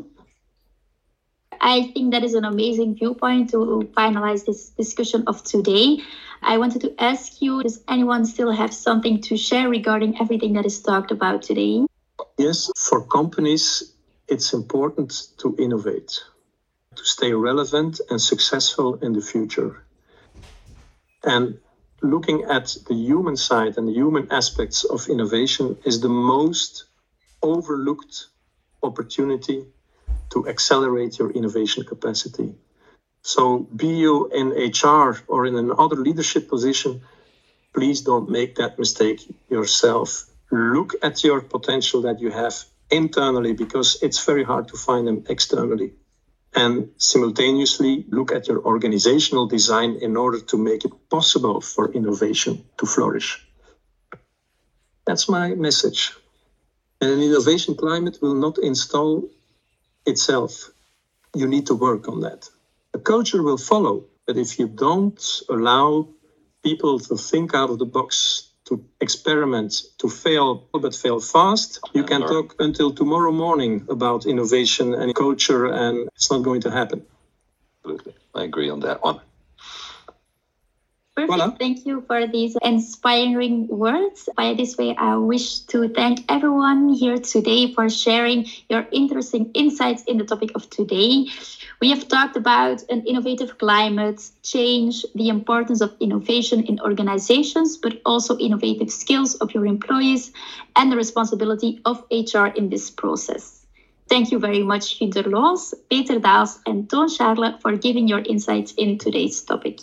I 1.64 1.90
think 1.94 2.12
that 2.12 2.22
is 2.22 2.34
an 2.34 2.44
amazing 2.44 2.94
viewpoint 2.94 3.50
to 3.50 3.90
finalize 3.96 4.44
this 4.44 4.68
discussion 4.68 5.24
of 5.26 5.42
today. 5.42 5.98
I 6.42 6.58
wanted 6.58 6.82
to 6.82 6.94
ask 7.02 7.40
you 7.40 7.62
Does 7.62 7.82
anyone 7.88 8.26
still 8.26 8.52
have 8.52 8.74
something 8.74 9.22
to 9.22 9.38
share 9.38 9.70
regarding 9.70 10.20
everything 10.20 10.52
that 10.54 10.66
is 10.66 10.82
talked 10.82 11.10
about 11.10 11.40
today? 11.40 11.86
Yes, 12.36 12.70
for 12.76 13.00
companies, 13.06 13.94
it's 14.28 14.52
important 14.52 15.28
to 15.38 15.56
innovate, 15.58 16.20
to 16.96 17.04
stay 17.04 17.32
relevant 17.32 17.98
and 18.10 18.20
successful 18.20 18.96
in 18.96 19.14
the 19.14 19.22
future. 19.22 19.84
And 21.22 21.58
looking 22.04 22.44
at 22.44 22.76
the 22.88 22.94
human 22.94 23.36
side 23.36 23.76
and 23.78 23.88
the 23.88 23.92
human 23.92 24.30
aspects 24.30 24.84
of 24.84 25.08
innovation 25.08 25.76
is 25.84 26.00
the 26.00 26.08
most 26.08 26.84
overlooked 27.42 28.26
opportunity 28.82 29.64
to 30.30 30.48
accelerate 30.48 31.18
your 31.18 31.30
innovation 31.30 31.84
capacity. 31.84 32.54
So, 33.22 33.60
be 33.74 33.88
you 33.88 34.28
in 34.28 34.48
HR 34.50 35.16
or 35.28 35.46
in 35.46 35.56
another 35.56 35.96
leadership 35.96 36.48
position, 36.48 37.00
please 37.72 38.02
don't 38.02 38.28
make 38.28 38.56
that 38.56 38.78
mistake 38.78 39.20
yourself. 39.48 40.26
Look 40.50 40.94
at 41.02 41.24
your 41.24 41.40
potential 41.40 42.02
that 42.02 42.20
you 42.20 42.30
have 42.30 42.54
internally 42.90 43.54
because 43.54 44.02
it's 44.02 44.24
very 44.24 44.44
hard 44.44 44.68
to 44.68 44.76
find 44.76 45.08
them 45.08 45.24
externally. 45.28 45.92
And 46.54 46.90
simultaneously, 46.98 48.04
look 48.10 48.30
at 48.32 48.46
your 48.46 48.64
organizational 48.64 49.46
design 49.46 49.98
in 50.00 50.16
order 50.16 50.40
to 50.40 50.56
make 50.56 50.84
it 50.84 50.92
possible 51.10 51.60
for 51.60 51.92
innovation 51.92 52.64
to 52.78 52.86
flourish. 52.86 53.44
That's 55.06 55.28
my 55.28 55.54
message. 55.54 56.12
And 57.00 57.10
an 57.10 57.20
innovation 57.20 57.74
climate 57.74 58.18
will 58.22 58.36
not 58.36 58.58
install 58.58 59.28
itself. 60.06 60.70
You 61.34 61.48
need 61.48 61.66
to 61.66 61.74
work 61.74 62.08
on 62.08 62.20
that. 62.20 62.48
The 62.92 63.00
culture 63.00 63.42
will 63.42 63.58
follow, 63.58 64.04
but 64.26 64.36
if 64.36 64.58
you 64.58 64.68
don't 64.68 65.20
allow 65.50 66.08
people 66.62 67.00
to 67.00 67.16
think 67.16 67.54
out 67.54 67.70
of 67.70 67.78
the 67.78 67.86
box, 67.86 68.43
to 68.66 68.84
experiment, 69.00 69.82
to 69.98 70.08
fail, 70.08 70.68
but 70.72 70.94
fail 70.94 71.20
fast, 71.20 71.78
you 71.92 72.04
can 72.04 72.22
talk 72.22 72.54
until 72.58 72.92
tomorrow 72.92 73.32
morning 73.32 73.86
about 73.88 74.26
innovation 74.26 74.94
and 74.94 75.14
culture, 75.14 75.66
and 75.66 76.08
it's 76.14 76.30
not 76.30 76.42
going 76.42 76.62
to 76.62 76.70
happen. 76.70 77.04
Absolutely. 77.84 78.14
I 78.34 78.44
agree 78.44 78.70
on 78.70 78.80
that 78.80 79.02
one. 79.02 79.20
Perfect. 81.16 81.30
Voila. 81.30 81.50
Thank 81.52 81.86
you 81.86 82.00
for 82.08 82.26
these 82.26 82.56
inspiring 82.60 83.68
words. 83.68 84.28
By 84.36 84.54
this 84.54 84.76
way, 84.76 84.96
I 84.96 85.14
wish 85.16 85.60
to 85.70 85.88
thank 85.88 86.24
everyone 86.28 86.88
here 86.88 87.18
today 87.18 87.72
for 87.72 87.88
sharing 87.88 88.46
your 88.68 88.84
interesting 88.90 89.50
insights 89.54 90.02
in 90.04 90.18
the 90.18 90.24
topic 90.24 90.50
of 90.56 90.68
today. 90.70 91.26
We 91.80 91.90
have 91.90 92.08
talked 92.08 92.36
about 92.36 92.82
an 92.90 93.02
innovative 93.06 93.58
climate, 93.58 94.20
change, 94.42 95.06
the 95.14 95.28
importance 95.28 95.80
of 95.80 95.94
innovation 96.00 96.64
in 96.64 96.80
organizations, 96.80 97.76
but 97.76 98.00
also 98.04 98.36
innovative 98.38 98.90
skills 98.90 99.36
of 99.36 99.54
your 99.54 99.66
employees 99.66 100.32
and 100.74 100.90
the 100.90 100.96
responsibility 100.96 101.80
of 101.84 102.02
HR 102.10 102.46
in 102.46 102.70
this 102.70 102.90
process. 102.90 103.64
Thank 104.08 104.32
you 104.32 104.40
very 104.40 104.64
much, 104.64 104.98
Gunter 104.98 105.22
Loos, 105.22 105.74
Peter 105.88 106.18
Daels, 106.18 106.58
and 106.66 106.90
Toon 106.90 107.06
Chaerle 107.08 107.60
for 107.60 107.76
giving 107.76 108.08
your 108.08 108.20
insights 108.20 108.72
in 108.72 108.98
today's 108.98 109.40
topic. 109.42 109.78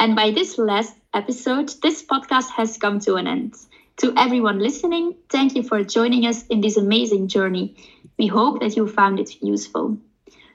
And 0.00 0.16
by 0.16 0.30
this 0.30 0.56
last 0.56 0.96
episode, 1.12 1.74
this 1.82 2.02
podcast 2.02 2.48
has 2.52 2.78
come 2.78 3.00
to 3.00 3.16
an 3.16 3.26
end. 3.26 3.54
To 3.98 4.14
everyone 4.16 4.58
listening, 4.58 5.14
thank 5.28 5.54
you 5.54 5.62
for 5.62 5.84
joining 5.84 6.24
us 6.24 6.46
in 6.46 6.62
this 6.62 6.78
amazing 6.78 7.28
journey. 7.28 7.76
We 8.18 8.26
hope 8.26 8.60
that 8.60 8.76
you 8.76 8.88
found 8.88 9.20
it 9.20 9.42
useful. 9.42 9.98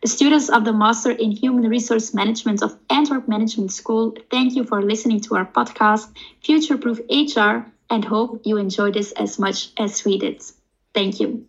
The 0.01 0.07
students 0.07 0.49
of 0.49 0.65
the 0.65 0.73
Master 0.73 1.11
in 1.11 1.29
Human 1.29 1.69
Resource 1.69 2.11
Management 2.11 2.63
of 2.63 2.75
Antwerp 2.89 3.27
Management 3.27 3.71
School 3.71 4.15
thank 4.31 4.55
you 4.55 4.63
for 4.63 4.81
listening 4.81 5.19
to 5.21 5.35
our 5.35 5.45
podcast, 5.45 6.11
Future 6.41 6.79
Proof 6.79 6.99
HR, 7.07 7.71
and 7.91 8.03
hope 8.03 8.41
you 8.45 8.57
enjoyed 8.57 8.95
this 8.95 9.11
as 9.11 9.37
much 9.37 9.69
as 9.77 10.03
we 10.03 10.17
did. 10.17 10.41
Thank 10.95 11.19
you. 11.19 11.45